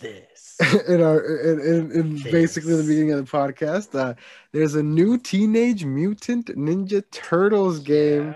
[0.00, 0.58] This.
[0.88, 4.14] in our in, in, in basically the beginning of the podcast uh
[4.52, 8.34] there's a new teenage mutant ninja turtles game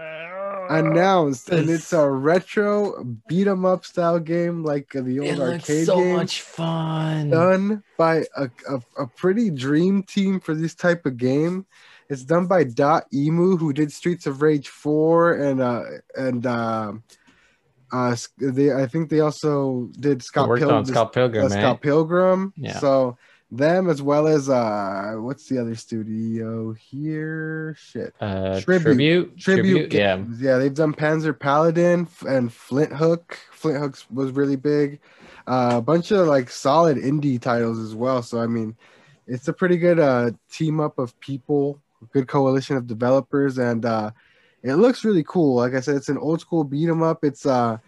[0.70, 5.40] announced and it's a retro beat 'em up style game like the old arcade game.
[5.40, 7.30] It arcade so game much fun.
[7.30, 11.66] done by a, a, a pretty dream team for this type of game
[12.08, 15.82] it's done by Dotemu who did streets of rage 4 and uh
[16.16, 16.92] and uh
[17.94, 21.58] uh they i think they also did scott worked Pilgrim, on Scott Pilgrim, uh, man.
[21.60, 22.52] Scott Pilgrim.
[22.56, 22.78] Yeah.
[22.80, 23.16] So
[23.50, 27.76] them as well as uh what's the other studio here?
[27.78, 28.12] Shit.
[28.20, 29.38] uh, Tribute.
[29.38, 29.38] tribute.
[29.38, 30.24] Tribute, Yeah.
[30.38, 33.38] Yeah, they've done Panzer Paladin and Flinthook.
[33.52, 34.98] Flint Hooks was really big.
[35.46, 38.22] Uh, a bunch of like solid indie titles as well.
[38.22, 38.76] So I mean,
[39.28, 41.80] it's a pretty good uh team up of people,
[42.12, 44.10] good coalition of developers, and uh
[44.64, 45.56] it looks really cool.
[45.56, 47.24] Like I said, it's an old school beat 'em up.
[47.24, 47.78] It's uh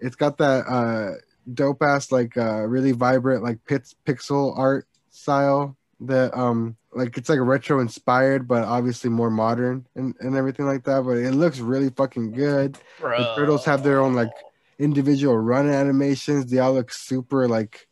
[0.00, 1.12] it's got that uh
[1.52, 7.28] dope ass like uh really vibrant like pits pixel art style that um like it's
[7.28, 11.02] like retro inspired but obviously more modern and, and everything like that.
[11.04, 12.78] But it looks really fucking good.
[13.16, 14.46] The turtles have their own like
[14.78, 16.46] individual run animations.
[16.46, 17.88] They all look super like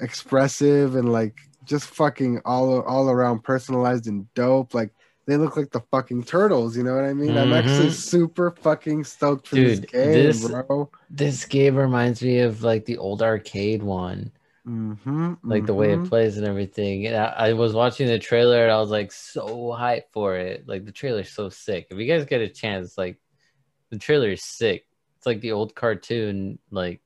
[0.00, 1.34] expressive and like
[1.64, 4.74] just fucking all all around personalized and dope.
[4.74, 4.92] Like
[5.28, 7.92] they look like the fucking turtles you know what i mean i'm actually Mhm.
[7.92, 12.84] super fucking stoked for Dude, this game this- bro This game reminds me of like
[12.86, 14.32] the old arcade one,
[14.64, 17.06] hmm like the way it plays and everything.
[17.06, 20.68] And I, I was watching the trailer and I was like so hyped for it.
[20.68, 21.86] Like the trailer's so sick.
[21.90, 23.16] If you guys get a chance, like
[23.90, 24.84] the trailer is sick.
[25.16, 27.00] It's like the old cartoon, like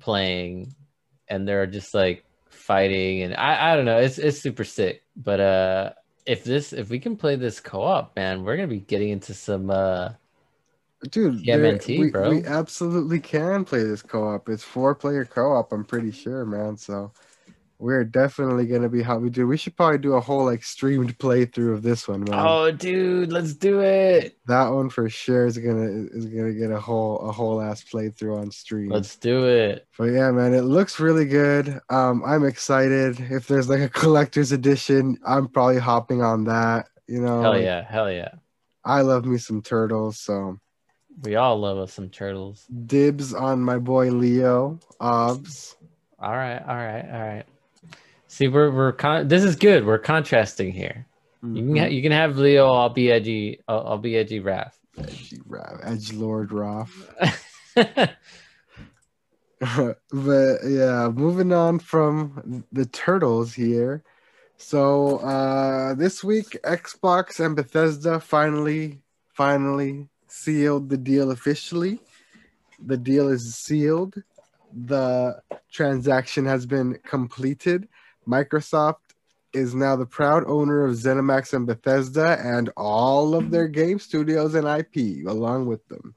[0.00, 0.74] playing,
[1.28, 3.98] and they're just like fighting, and I, I don't know.
[3.98, 5.02] It's it's super sick.
[5.16, 5.92] But uh,
[6.26, 9.70] if this if we can play this co-op, man, we're gonna be getting into some
[9.70, 10.10] uh
[11.10, 12.30] dude TMNT, we, bro.
[12.30, 17.12] we absolutely can play this co-op it's four player co-op i'm pretty sure man so
[17.78, 21.16] we're definitely gonna be how we do we should probably do a whole like streamed
[21.18, 24.38] playthrough of this one man Oh, dude, let's do it.
[24.46, 28.40] that one for sure is gonna is gonna get a whole a whole ass playthrough
[28.40, 29.86] on stream Let's do it.
[29.98, 34.52] but yeah man it looks really good um i'm excited if there's like a collector's
[34.52, 38.30] edition i'm probably hopping on that you know Hell yeah, hell yeah.
[38.84, 40.58] i love me some turtles so
[41.22, 42.64] We all love us some turtles.
[42.86, 45.76] dibs on my boy leo obs
[46.18, 47.44] All right, all right, all right.
[48.36, 49.86] See, we're we're con- this is good.
[49.86, 51.06] We're contrasting here.
[51.42, 52.70] You can ha- you can have Leo.
[52.70, 53.60] I'll be edgy.
[53.66, 54.42] I'll, I'll be edgy.
[54.42, 54.72] Raph.
[54.98, 56.92] Edgy Ra- Edge Lord Roth.
[57.74, 58.18] but
[60.66, 64.04] yeah, moving on from the turtles here.
[64.58, 69.00] So uh this week Xbox and Bethesda finally
[69.32, 72.00] finally sealed the deal officially.
[72.84, 74.22] The deal is sealed.
[74.74, 75.40] The
[75.72, 77.88] transaction has been completed.
[78.26, 78.96] Microsoft
[79.52, 84.54] is now the proud owner of ZeniMax and Bethesda and all of their game studios
[84.54, 86.14] and IP along with them.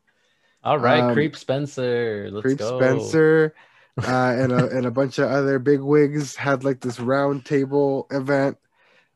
[0.63, 2.29] all right, Um, Creep Spencer.
[2.31, 2.79] Let's Creep go.
[2.79, 3.55] Spencer
[3.97, 8.07] uh, and a and a bunch of other big wigs had like this round table
[8.11, 8.57] event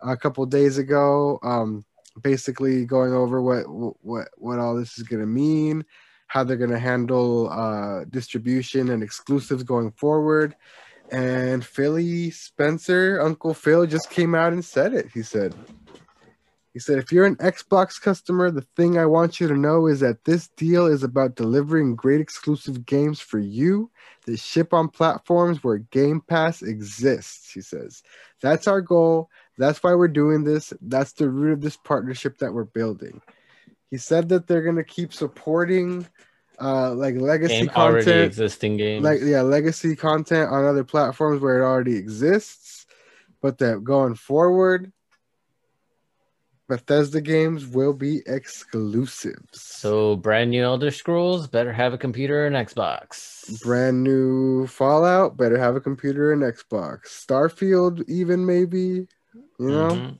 [0.02, 1.39] a couple days ago.
[1.44, 1.86] Um,
[2.22, 3.64] basically going over what
[4.04, 5.84] what what all this is gonna mean,
[6.28, 10.56] how they're gonna handle uh, distribution and exclusives going forward.
[11.12, 15.10] And Philly Spencer, Uncle Phil, just came out and said it.
[15.14, 15.54] He said,
[16.74, 19.99] he said, if you're an Xbox customer, the thing I want you to know is
[19.99, 23.91] that this deal is about delivering great exclusive games for you
[24.26, 27.51] that ship on platforms where Game Pass exists.
[27.51, 28.01] He says,
[28.41, 29.30] that's our goal.
[29.60, 30.74] That's why we're doing this.
[30.82, 33.22] That's the root of this partnership that we're building.
[33.91, 36.08] He said that they're gonna keep supporting
[36.60, 39.04] uh like legacy Game already content existing games.
[39.04, 42.86] like yeah legacy content on other platforms where it already exists
[43.41, 44.91] but that going forward
[46.70, 52.56] bethesda games will be exclusives so brand new Elder Scrolls better have a computer and
[52.56, 53.62] Xbox.
[53.62, 59.08] brand new fallout better have a computer and xbox starfield even maybe
[59.60, 60.18] you know Mhm.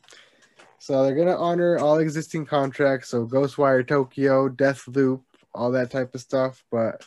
[0.79, 5.21] so they're gonna honor all existing contracts so ghostwire tokyo deathloop
[5.54, 7.06] all that type of stuff but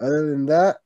[0.00, 0.78] other than that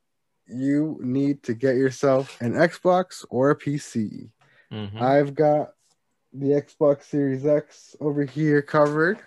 [0.46, 4.30] you need to get yourself an xbox or a pc
[4.72, 5.00] Mhm.
[5.00, 5.74] I've got
[6.32, 9.18] the Xbox Series X over here covered.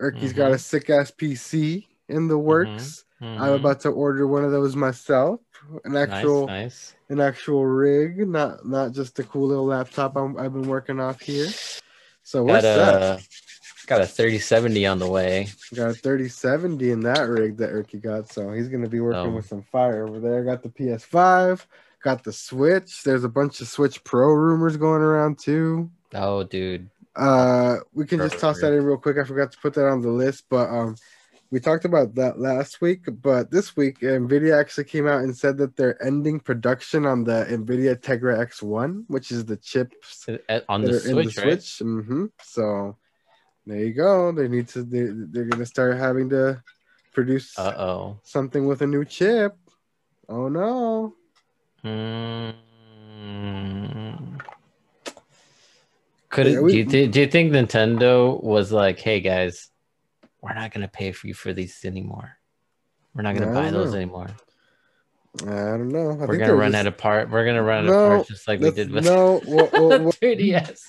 [0.00, 3.04] Erky's got a sick ass PC in the works.
[3.20, 3.56] I'm Mhm.
[3.56, 5.40] about to order one of those myself.
[5.84, 6.94] An actual nice, nice.
[7.08, 11.20] an actual rig, not not just a cool little laptop I'm, I've been working off
[11.20, 11.48] here.
[12.22, 13.22] So what's that?
[13.86, 15.48] Got a 3070 on the way.
[15.74, 18.30] Got a 3070 in that rig that Erky got.
[18.32, 19.36] So he's gonna be working Oh.
[19.36, 20.42] with some fire over there.
[20.44, 21.66] Got the PS5,
[22.02, 23.02] got the Switch.
[23.02, 25.90] There's a bunch of Switch Pro rumors going around too.
[26.14, 26.88] Oh, dude.
[27.16, 28.40] Uh, we can just Perfect.
[28.40, 29.18] toss that in real quick.
[29.18, 30.96] I forgot to put that on the list, but um,
[31.50, 33.02] we talked about that last week.
[33.22, 37.46] But this week, Nvidia actually came out and said that they're ending production on the
[37.48, 41.62] Nvidia Tegra X1, which is the chips Uh, On that the Switch, the right?
[41.62, 41.78] Switch.
[41.88, 42.96] hmm So
[43.66, 44.32] there you go.
[44.32, 44.82] They need to.
[44.82, 46.62] They, they're gonna start having to
[47.12, 48.18] produce Uh oh.
[48.22, 49.56] something with a new chip.
[50.28, 51.14] Oh no!
[51.84, 52.54] Mm.
[56.30, 59.70] Could it, we- do you thi- do you think Nintendo was like, "Hey guys,
[60.40, 62.36] we're not gonna pay for you for these anymore.
[63.14, 63.96] We're not gonna I buy those know.
[63.96, 64.26] anymore.
[65.42, 66.10] I don't know.
[66.10, 67.30] I we're gonna run just- out of part.
[67.30, 69.40] We're gonna run out No, of parts just like we did with no.
[69.46, 70.80] Well, well, 3DS.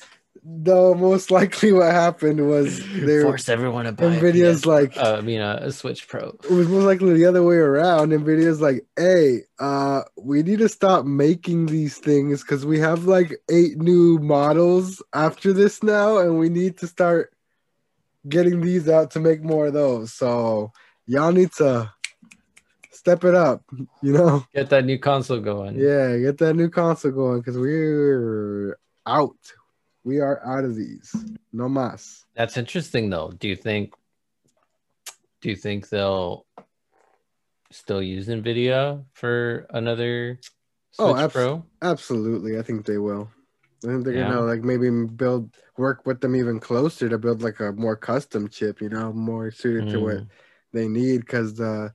[0.48, 5.22] No, most likely what happened was they forced everyone to buy Nvidia's like uh, I
[5.22, 6.38] mean, uh, a Switch Pro.
[6.44, 8.12] it was most likely the other way around.
[8.12, 13.34] Nvidia's like, hey, uh, we need to stop making these things because we have like
[13.50, 17.34] eight new models after this now, and we need to start
[18.30, 20.14] getting these out to make more of those.
[20.14, 20.72] So
[21.08, 21.92] y'all need to
[22.92, 23.64] step it up,
[24.02, 24.46] you know?
[24.54, 25.76] Get that new console going.
[25.78, 29.36] Yeah, get that new console going because we're out.
[30.06, 31.14] We are out of these.
[31.52, 32.24] No mas.
[32.36, 33.32] That's interesting though.
[33.40, 33.94] Do you think
[35.42, 36.46] do you think they'll
[37.72, 40.40] still use Nvidia for another
[40.92, 41.66] Switch Oh, abs- Pro?
[41.82, 43.30] Absolutely, I think they will.
[43.84, 44.30] I think they're Yeah.
[44.30, 48.48] gonna like maybe build work with them even closer to build like a more custom
[48.48, 50.28] chip, you know, more suited to what Mm.
[50.72, 51.22] they need.
[51.22, 51.94] Because the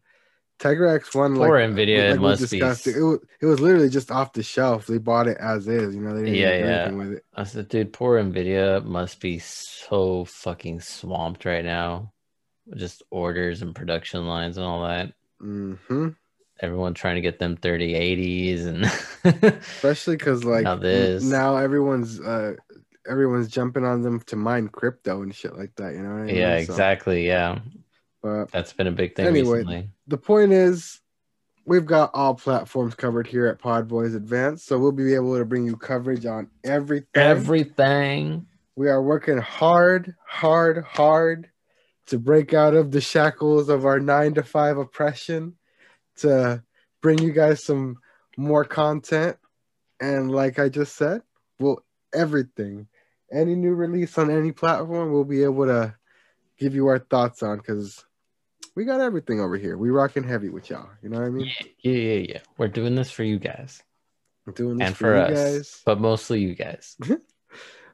[0.60, 4.10] Tegra X1, Poor like, Nvidia, it like must be it, was, it was literally just
[4.10, 4.86] off the shelf.
[4.86, 6.14] They bought it as is, you know.
[6.14, 6.84] They didn't Yeah, do yeah.
[6.84, 7.24] anything with it.
[7.34, 12.12] I said, dude, poor Nvidia must be so fucking swamped right now.
[12.76, 15.12] Just orders and production lines and all that.
[15.40, 16.10] hmm
[16.62, 18.84] Everyone trying to get them 3080s and
[19.76, 21.24] Especially because like Now this.
[21.24, 22.54] now everyone's uh
[23.08, 25.94] everyone's jumping on them to mine crypto and shit like that.
[25.94, 26.36] You know what I mean?
[26.36, 27.26] yeah, So, exactly.
[27.26, 27.60] Yeah,
[28.22, 29.90] but that's been a big thing Anyway, recently.
[30.06, 31.00] the point is
[31.64, 35.44] we've got all platforms covered here at Pod Boys Advanced, so we'll be able to
[35.44, 37.06] bring you coverage on everything.
[37.14, 38.46] Everything.
[38.76, 41.48] we are working hard, hard, hard
[42.06, 45.54] to break out of the shackles of our nine to five oppression
[46.16, 46.62] to
[47.00, 47.96] bring you guys some
[48.36, 49.36] more content.
[50.00, 51.22] And like I just said,
[51.58, 52.88] we'll everything,
[53.32, 55.94] any new release on any platform, we'll be able to
[56.58, 58.04] give you our thoughts on because
[58.74, 59.76] we got everything over here.
[59.76, 60.88] We rocking heavy with y'all.
[61.02, 61.46] You know what I mean?
[61.46, 62.40] Yeah, yeah, yeah, yeah.
[62.58, 63.82] We're doing this for you guys,
[64.46, 65.82] I'm doing this and for, for you us, guys.
[65.84, 66.96] but mostly you guys.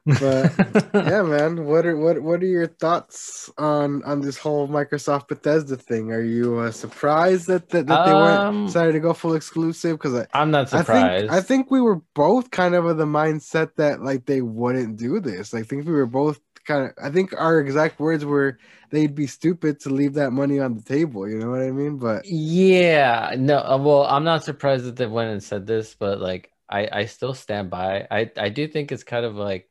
[0.21, 0.53] But,
[0.93, 1.65] yeah, man.
[1.65, 6.13] What are what what are your thoughts on on this whole Microsoft Bethesda thing?
[6.13, 8.23] Are you uh, surprised that that, that they Um,
[8.53, 9.97] went decided to go full exclusive?
[9.97, 11.23] Because I, I'm not I surprised.
[11.29, 14.95] think I think we were both kind of of the mindset that like they wouldn't
[14.95, 15.53] do this.
[15.53, 16.93] I think we were both kind of.
[17.03, 18.59] I think our exact words were
[18.91, 21.29] they'd be stupid to leave that money on the table.
[21.29, 21.97] You know what I mean?
[21.99, 26.19] But Yeah, no, uh, well, I'm not surprised that they went and said this, but
[26.19, 28.07] like I I still stand by.
[28.11, 29.69] I I do think it's kind of like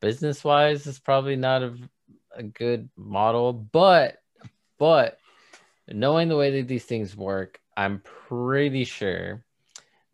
[0.00, 1.76] business wise, it's probably not a,
[2.36, 4.18] a good model, but
[4.78, 5.18] but
[5.88, 9.44] knowing the way that these things work, I'm pretty sure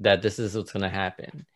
[0.01, 1.47] that this is what's going to happen.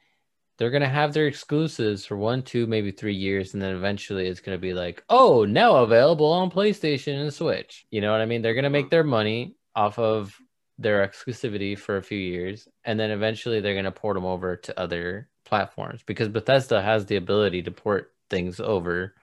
[0.57, 4.29] They're going to have their exclusives for one, two, maybe three years, and then eventually
[4.29, 7.87] it's going to be like, oh, now available on PlayStation and Switch.
[7.91, 8.43] You know what I mean?
[8.43, 10.39] They're going to make their money off of
[10.79, 14.57] their exclusivity for a few years, and then eventually they're going to port them over
[14.57, 19.15] to other platforms because Bethesda has the ability to port things over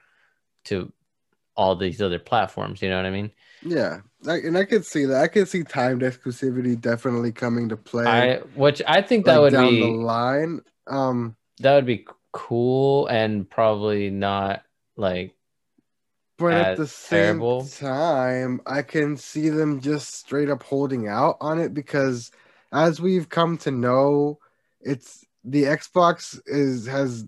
[0.64, 0.92] to
[1.56, 2.80] all these other platforms.
[2.82, 3.30] You know what I mean?
[3.64, 5.20] Yeah, I, and I could see that.
[5.20, 8.04] I could see timed exclusivity definitely coming to play.
[8.04, 10.60] I which I think that like, would down be the line.
[10.86, 14.62] Um, that would be cool and probably not
[14.96, 15.34] like
[16.38, 17.66] but at the same terrible.
[17.66, 22.30] time, I can see them just straight up holding out on it because,
[22.72, 24.38] as we've come to know,
[24.80, 27.26] it's the Xbox is has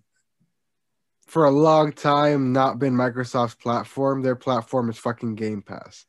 [1.26, 4.22] for a long time not been Microsoft's platform.
[4.22, 6.06] Their platform is fucking Game Pass.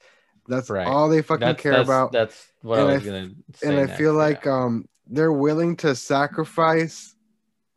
[0.47, 0.87] That's Right.
[0.87, 2.11] all they fucking that's, care that's, about.
[2.11, 3.67] That's what And I I was f- gonna say.
[3.69, 4.19] and I next, feel yeah.
[4.19, 7.14] like um they're willing to sacrifice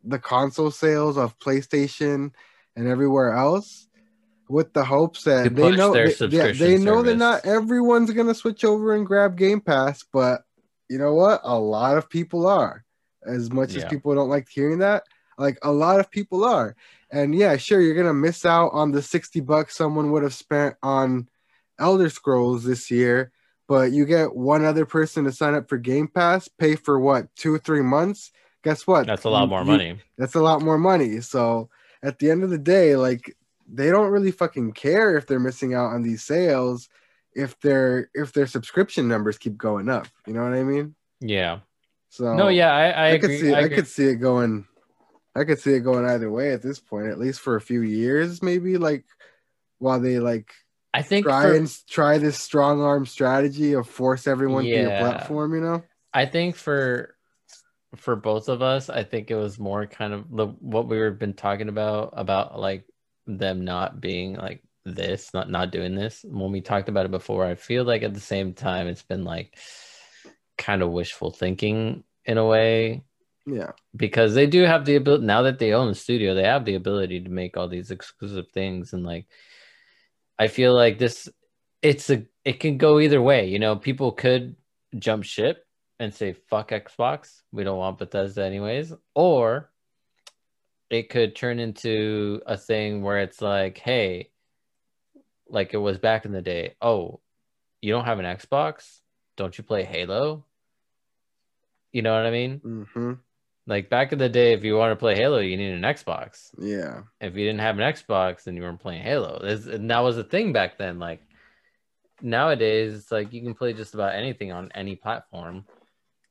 [0.09, 2.33] the console sales of PlayStation
[2.77, 3.89] and everywhere else
[4.49, 8.65] with the hopes that they know they, they, they know that not everyone's gonna switch
[8.65, 10.43] over and grab Game Pass, but
[10.89, 11.41] you know what?
[11.45, 12.85] A lot of people are.
[13.27, 15.03] As much as people don't like hearing that,
[15.37, 16.75] like a lot of people are.
[17.11, 20.77] And yeah, sure, you're gonna miss out on the 60 bucks someone would have spent
[20.83, 21.29] on
[21.79, 23.33] Elder Scrolls this year,
[23.67, 27.27] but you get one other person to sign up for Game Pass, pay for what,
[27.37, 28.33] two or three months?
[28.65, 29.07] Guess what?
[29.07, 30.01] that's a lot You- more you- money.
[30.17, 31.21] That's a lot more money.
[31.21, 31.71] So
[32.03, 33.37] at the end of the day, like
[33.71, 36.89] they don't really fucking care if they're missing out on these sales
[37.35, 40.09] if their if their subscription numbers keep going up.
[40.27, 40.95] You know what I mean?
[41.21, 41.61] Yeah.
[42.09, 43.29] So no, yeah, I, I, I, agree.
[43.29, 44.67] could see I I, could see it going
[45.37, 47.83] I could see it going either way at this point, at least for a few
[47.83, 49.05] years, maybe like
[49.79, 50.51] while they like
[50.93, 54.89] I think try for, and try this strong arm strategy of force everyone to your
[54.89, 55.85] platform, you know?
[56.13, 57.15] I think for
[57.97, 61.11] for both of us, I think it was more kind of the what we were
[61.11, 62.85] been talking about about like
[63.27, 66.25] them not being like this, not not doing this.
[66.29, 69.25] When we talked about it before, I feel like at the same time it's been
[69.25, 69.57] like
[70.59, 73.05] kind of wishful thinking in a way
[73.47, 73.73] Yeah.
[73.97, 76.75] because they do have the ability now that they own the studio, they have the
[76.75, 79.27] ability to make all these exclusive things and like
[80.39, 81.29] I feel like this
[81.83, 83.49] it's a it can go either way.
[83.49, 84.57] You know, people could
[84.99, 85.65] jump ship
[85.99, 89.71] and say fuck Xbox, we don't want Bethesda anyways, or
[90.91, 94.31] it could turn into a thing where it's like, hey,
[95.49, 96.75] like it was back in the day.
[96.81, 97.21] Oh,
[97.83, 99.01] you don't have an Xbox?
[99.37, 100.45] Don't you play Halo?
[101.93, 102.61] You know what I mean?
[102.65, 103.13] Mm-hmm.
[103.67, 106.51] Like back in the day, if you want to play Halo, you need an Xbox.
[106.59, 107.03] Yeah.
[107.21, 109.41] If you didn't have an Xbox, then you weren't playing Halo.
[109.43, 110.99] This- And that was a thing back then.
[110.99, 111.21] Like
[112.23, 115.67] nowadays, it's like you can play just about anything on any platform.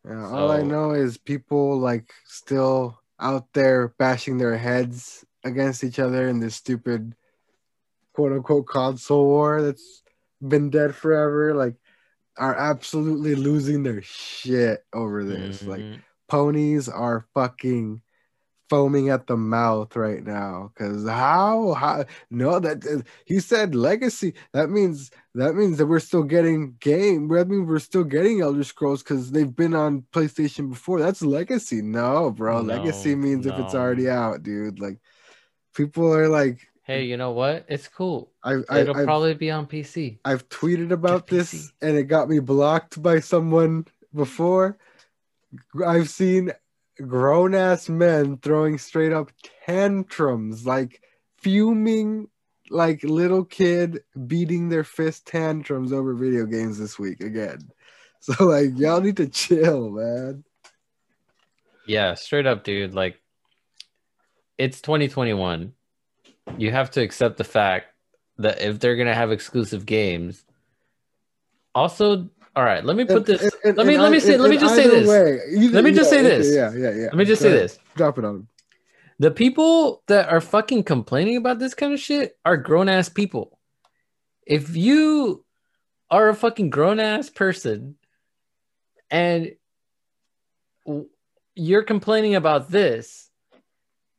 [0.05, 5.99] Yeah, all I know is people like still out there bashing their heads against each
[5.99, 7.15] other in this stupid
[8.13, 10.03] quote unquote console war that's
[10.45, 11.53] been dead forever.
[11.53, 11.75] Like,
[12.37, 15.61] are absolutely losing their shit over this.
[15.63, 16.01] Like, Mhm.
[16.29, 18.01] ponies are fucking
[18.69, 24.69] foaming at the mouth right now because how how no that he said legacy that
[24.69, 29.03] means that means that we're still getting game that means we're still getting elder scrolls
[29.03, 33.75] because they've been on playstation before that's legacy no bro legacy No, means if it's
[33.75, 34.99] already out dude like
[35.73, 37.65] people are like hey, you know what?
[37.67, 38.31] It's cool.
[38.43, 40.19] i I, It'll I've, probably be on PC.
[40.23, 41.71] I've tweeted about Get this PC.
[41.81, 44.77] and it got me blocked by someone before.
[45.85, 46.51] I've seen
[47.01, 49.31] grown ass men throwing straight up
[49.65, 51.01] tantrums, like
[51.37, 52.27] fuming,
[52.69, 57.59] like little kid beating their fist tantrums over video games this week again.
[58.19, 60.43] So like y'all need to chill, man.
[61.85, 62.93] Yeah, straight up, dude.
[62.93, 63.21] Like,
[64.57, 65.73] it's 2021.
[66.57, 67.93] You have to accept the fact
[68.39, 70.43] that if they're gonna have exclusive games,
[71.73, 72.83] also, all right.
[72.83, 73.43] Let me put this.
[73.43, 74.35] And- and- let me and let me say.
[74.35, 75.07] Let me just say this.
[75.07, 76.55] way, either- Let me just yeah, say this.
[76.55, 77.05] Yeah, yeah, yeah.
[77.05, 77.63] Let me just Go say ahead.
[77.65, 77.79] this.
[77.95, 78.47] Drop it on him.
[79.19, 83.59] The people that are fucking complaining about this kind of shit are grown ass people.
[84.47, 85.45] If you
[86.09, 87.97] are a fucking grown ass person
[89.11, 89.51] and
[91.53, 93.29] you're complaining about this,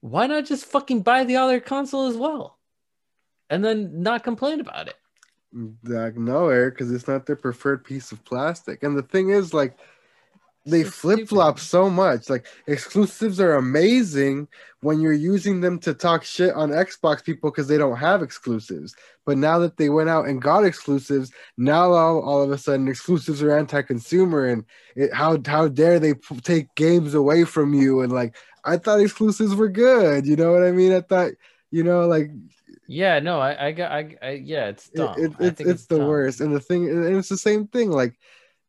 [0.01, 2.56] why not just fucking buy the other console as well?
[3.51, 4.94] And then not complain about it.
[5.52, 8.82] Like no, Eric, because it's not their preferred piece of plastic.
[8.82, 9.78] And the thing is, like,
[10.66, 12.28] they So flip flop so much.
[12.28, 14.48] Like, exclusives are amazing
[14.80, 18.94] when you're using them to talk shit on Xbox people because they don't have exclusives.
[19.24, 22.86] But now that they went out and got exclusives, now all, all of a sudden
[22.86, 24.64] exclusives are anti-consumer, and
[24.94, 28.02] it, how how dare they p- take games away from you?
[28.02, 30.26] And like, I thought exclusives were good.
[30.26, 30.92] You know what I mean?
[30.92, 31.32] I thought,
[31.70, 32.30] you know, like
[32.86, 35.15] Yeah, no, I, I got, I, I, yeah, it's dumb.
[35.19, 36.09] it- I it's think it's the dumb.
[36.09, 38.19] worst and the thing and it's the same thing like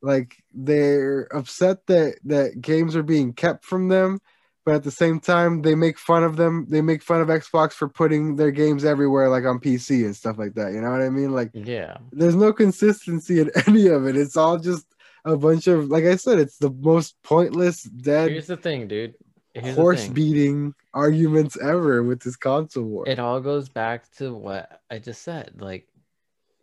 [0.02, 4.20] like they're upset that that games are being kept from them
[4.66, 6.68] but at the same time, they make fun of them.
[6.70, 10.38] They make fun of Xbox for putting their games everywhere, like on PC and stuff
[10.38, 10.74] like that.
[10.74, 11.32] You know what I mean?
[11.32, 11.98] Like, Yeah.
[12.12, 14.16] there's no consistency in any of it.
[14.16, 14.86] It's all just
[15.26, 19.16] a bunch of, like I said, it's the most pointless, dead, Here's the thing, dude.
[19.54, 23.10] Here's horse beating arguments ever with this console war.
[23.10, 25.56] It all goes back to what I just said.
[25.60, 25.88] Like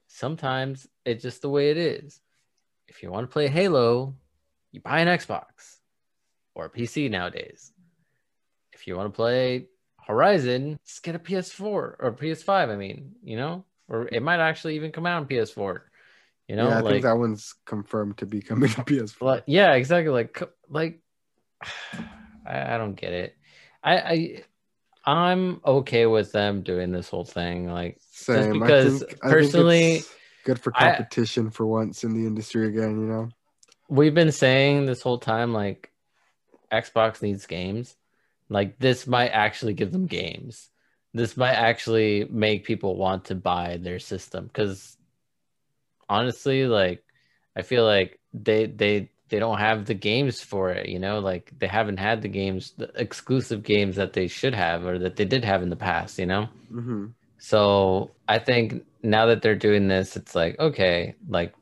[0.06, 2.20] sometimes it's just the way it is.
[2.88, 4.14] If you want to play Halo,
[4.72, 5.76] you buy an Xbox
[6.54, 7.72] or a PC nowadays.
[8.72, 9.66] If you want to play
[10.06, 12.70] Horizon, just get a PS4 or PS5.
[12.70, 15.80] I mean, you know, or it might actually even come out on PS4.
[16.48, 19.20] You know, yeah, I like think that one's confirmed to be coming to PS4.
[19.20, 20.12] Like, yeah, exactly.
[20.12, 21.00] Like, like,
[22.46, 23.36] I, I don't get it.
[23.82, 24.42] I, I,
[25.04, 27.70] I'm okay with them doing this whole thing.
[27.70, 28.60] Like, Same.
[28.60, 30.14] because I think, I personally, it's
[30.44, 33.00] good for I- competition for once in the industry again.
[33.00, 33.28] You know.
[33.88, 35.92] we've been saying this whole time, like,
[36.72, 37.96] Xbox needs games.
[38.48, 40.68] Like, this might actually give them games.
[41.14, 44.96] This might actually make people want to buy their system because,
[46.08, 47.02] honestly, like,
[47.56, 50.88] I feel like they they they don't have the games for it.
[50.88, 54.84] You know, like they haven't had the games, the exclusive games that they should have
[54.84, 56.18] or that they did have in the past.
[56.18, 56.48] You know.
[56.70, 57.06] hmm
[57.38, 61.54] So I think now that they're doing this, it's like, okay, like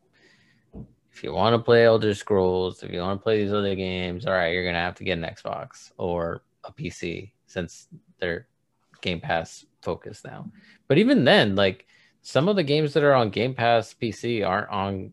[1.12, 4.26] if you want to play Elder Scrolls, if you want to play these other games,
[4.26, 7.88] all right, you're gonna have to get an Xbox or a PC since
[8.18, 8.46] they're
[9.00, 10.50] Game Pass focused now.
[10.88, 11.86] But even then, like
[12.22, 15.12] some of the games that are on Game Pass PC aren't on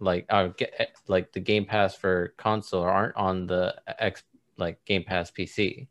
[0.00, 4.22] like uh, get, like the Game Pass for console aren't on the X
[4.56, 5.86] like Game Pass PC.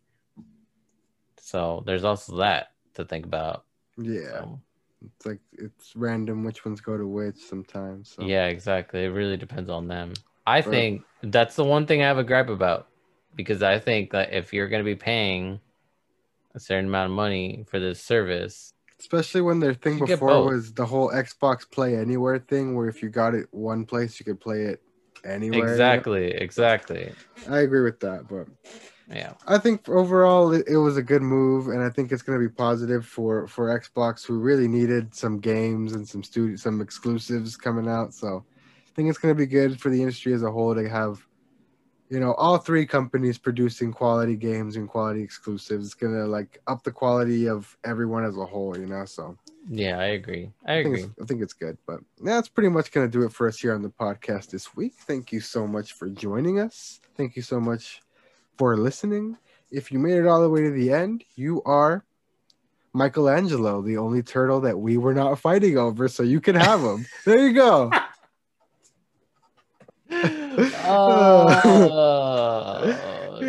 [1.39, 3.65] So there's also that to think about.
[3.97, 4.59] Yeah, So,
[5.05, 8.13] it's like it's random which ones go to which sometimes.
[8.15, 8.23] So.
[8.23, 9.03] Yeah, exactly.
[9.03, 10.13] It really depends on them.
[10.45, 12.87] I think that's the one thing I have a gripe about
[13.35, 15.59] because I think that if you're going to be paying
[16.55, 20.73] a certain amount of money for this service, Especially when their thing You before was
[20.73, 24.39] the whole Xbox Play Anywhere thing, where if you got it one place, you could
[24.39, 24.81] play it
[25.25, 25.71] anywhere.
[25.71, 27.11] exactly, exactly.
[27.49, 28.47] I agree with that, but
[29.09, 32.39] Yeah, I think overall it, it was a good move, and I think it's going
[32.39, 36.81] to be positive for for Xbox, who really needed some games and some studio, some
[36.81, 38.13] exclusives coming out.
[38.13, 38.45] So
[38.87, 41.25] I think it's going to be good for the industry as a whole to have,
[42.09, 45.85] you know, all three companies producing quality games and quality exclusives.
[45.85, 49.05] It's going to like up the quality of everyone as a whole, you know.
[49.05, 49.37] So
[49.69, 50.51] yeah, I agree.
[50.65, 51.03] I I think agree.
[51.03, 53.59] it's, I think it's good, but that's pretty much going to do it for us
[53.59, 54.93] here on the podcast this week.
[54.97, 56.99] Thank you so much for joining us.
[57.15, 58.01] Thank you so much
[58.57, 59.37] for listening.
[59.71, 62.03] If you made it all the way to the end, you are
[62.93, 67.05] Michelangelo, the only turtle that we were not fighting over, so you can have him.
[67.23, 67.91] there you go.
[70.91, 71.47] Oh,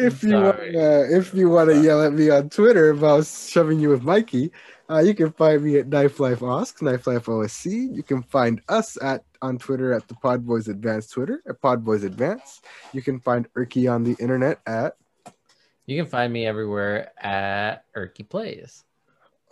[0.01, 3.89] if you uh, if you want to yell at me on Twitter about shoving you
[3.90, 4.51] with Mikey,
[4.90, 7.94] uh, you can find me at Knife Life Osc, Knife Life OSC.
[7.94, 11.85] You can find us at on Twitter at the Pod Boys Advance Twitter at Pod
[11.85, 12.60] Boys Advance.
[12.93, 14.97] You can find Erky on the internet at
[15.86, 18.85] you can find me everywhere at Erky Plays.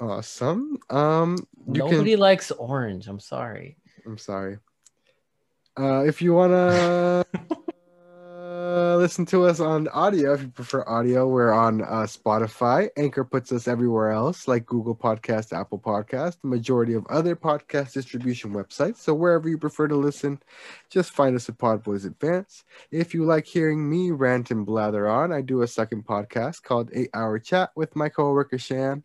[0.01, 0.79] Awesome.
[0.89, 2.20] Um, you Nobody can.
[2.20, 3.09] likes orange.
[3.09, 3.77] I'm sorry.
[4.07, 4.59] I'm sorry.
[5.77, 7.25] Uh, if you wanna
[8.69, 12.90] uh, listen to us on audio, if you prefer audio, we're on uh, Spotify.
[12.99, 17.95] Anchor puts us everywhere else, like Google Podcast, Apple Podcast, the majority of other podcast
[17.95, 18.97] distribution websites.
[18.99, 20.39] So wherever you prefer to listen,
[20.90, 22.65] just find us at Podboys Advance.
[22.90, 26.90] If you like hearing me rant and blather on, I do a second podcast called
[26.93, 29.03] Eight Hour Chat with my coworker Shan.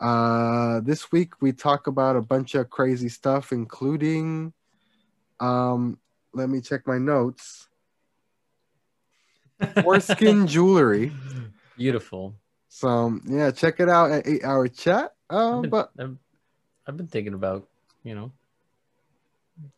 [0.00, 4.54] Uh, this week we talk about a bunch of crazy stuff, including,
[5.40, 5.98] um,
[6.32, 7.68] let me check my notes.
[9.82, 11.12] Foreskin jewelry.
[11.76, 12.34] Beautiful.
[12.68, 15.14] So yeah, check it out at Eight Hour Chat.
[15.30, 16.16] I've Uh, been, but I've,
[16.86, 17.68] I've been thinking about,
[18.02, 18.32] you know,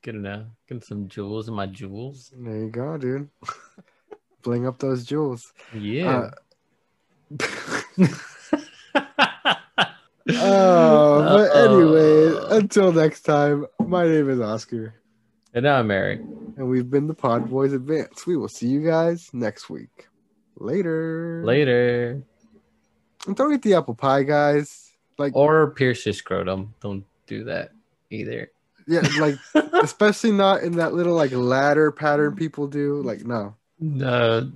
[0.02, 2.32] getting a getting some jewels in my jewels.
[2.36, 3.28] there you go, dude.
[4.42, 5.52] Bling up those jewels.
[5.74, 6.30] Yeah.
[10.28, 14.94] Oh, but anyway, until next time, my name is Oscar,
[15.56, 16.20] and now I'm Eric.
[16.20, 18.26] and we've been the Pod Boys Advance.
[18.26, 20.06] We will see you guys next week.
[20.58, 21.42] Later.
[21.44, 22.22] Later.
[23.26, 24.92] And don't eat the apple pie, guys.
[25.18, 26.74] Like, Or pierce your scrotum.
[26.80, 27.72] Don't do that
[28.10, 28.50] either.
[28.86, 29.36] yeah, like
[29.82, 33.02] especially not in that little like ladder pattern people do.
[33.02, 33.54] Like, no.
[33.80, 34.50] No.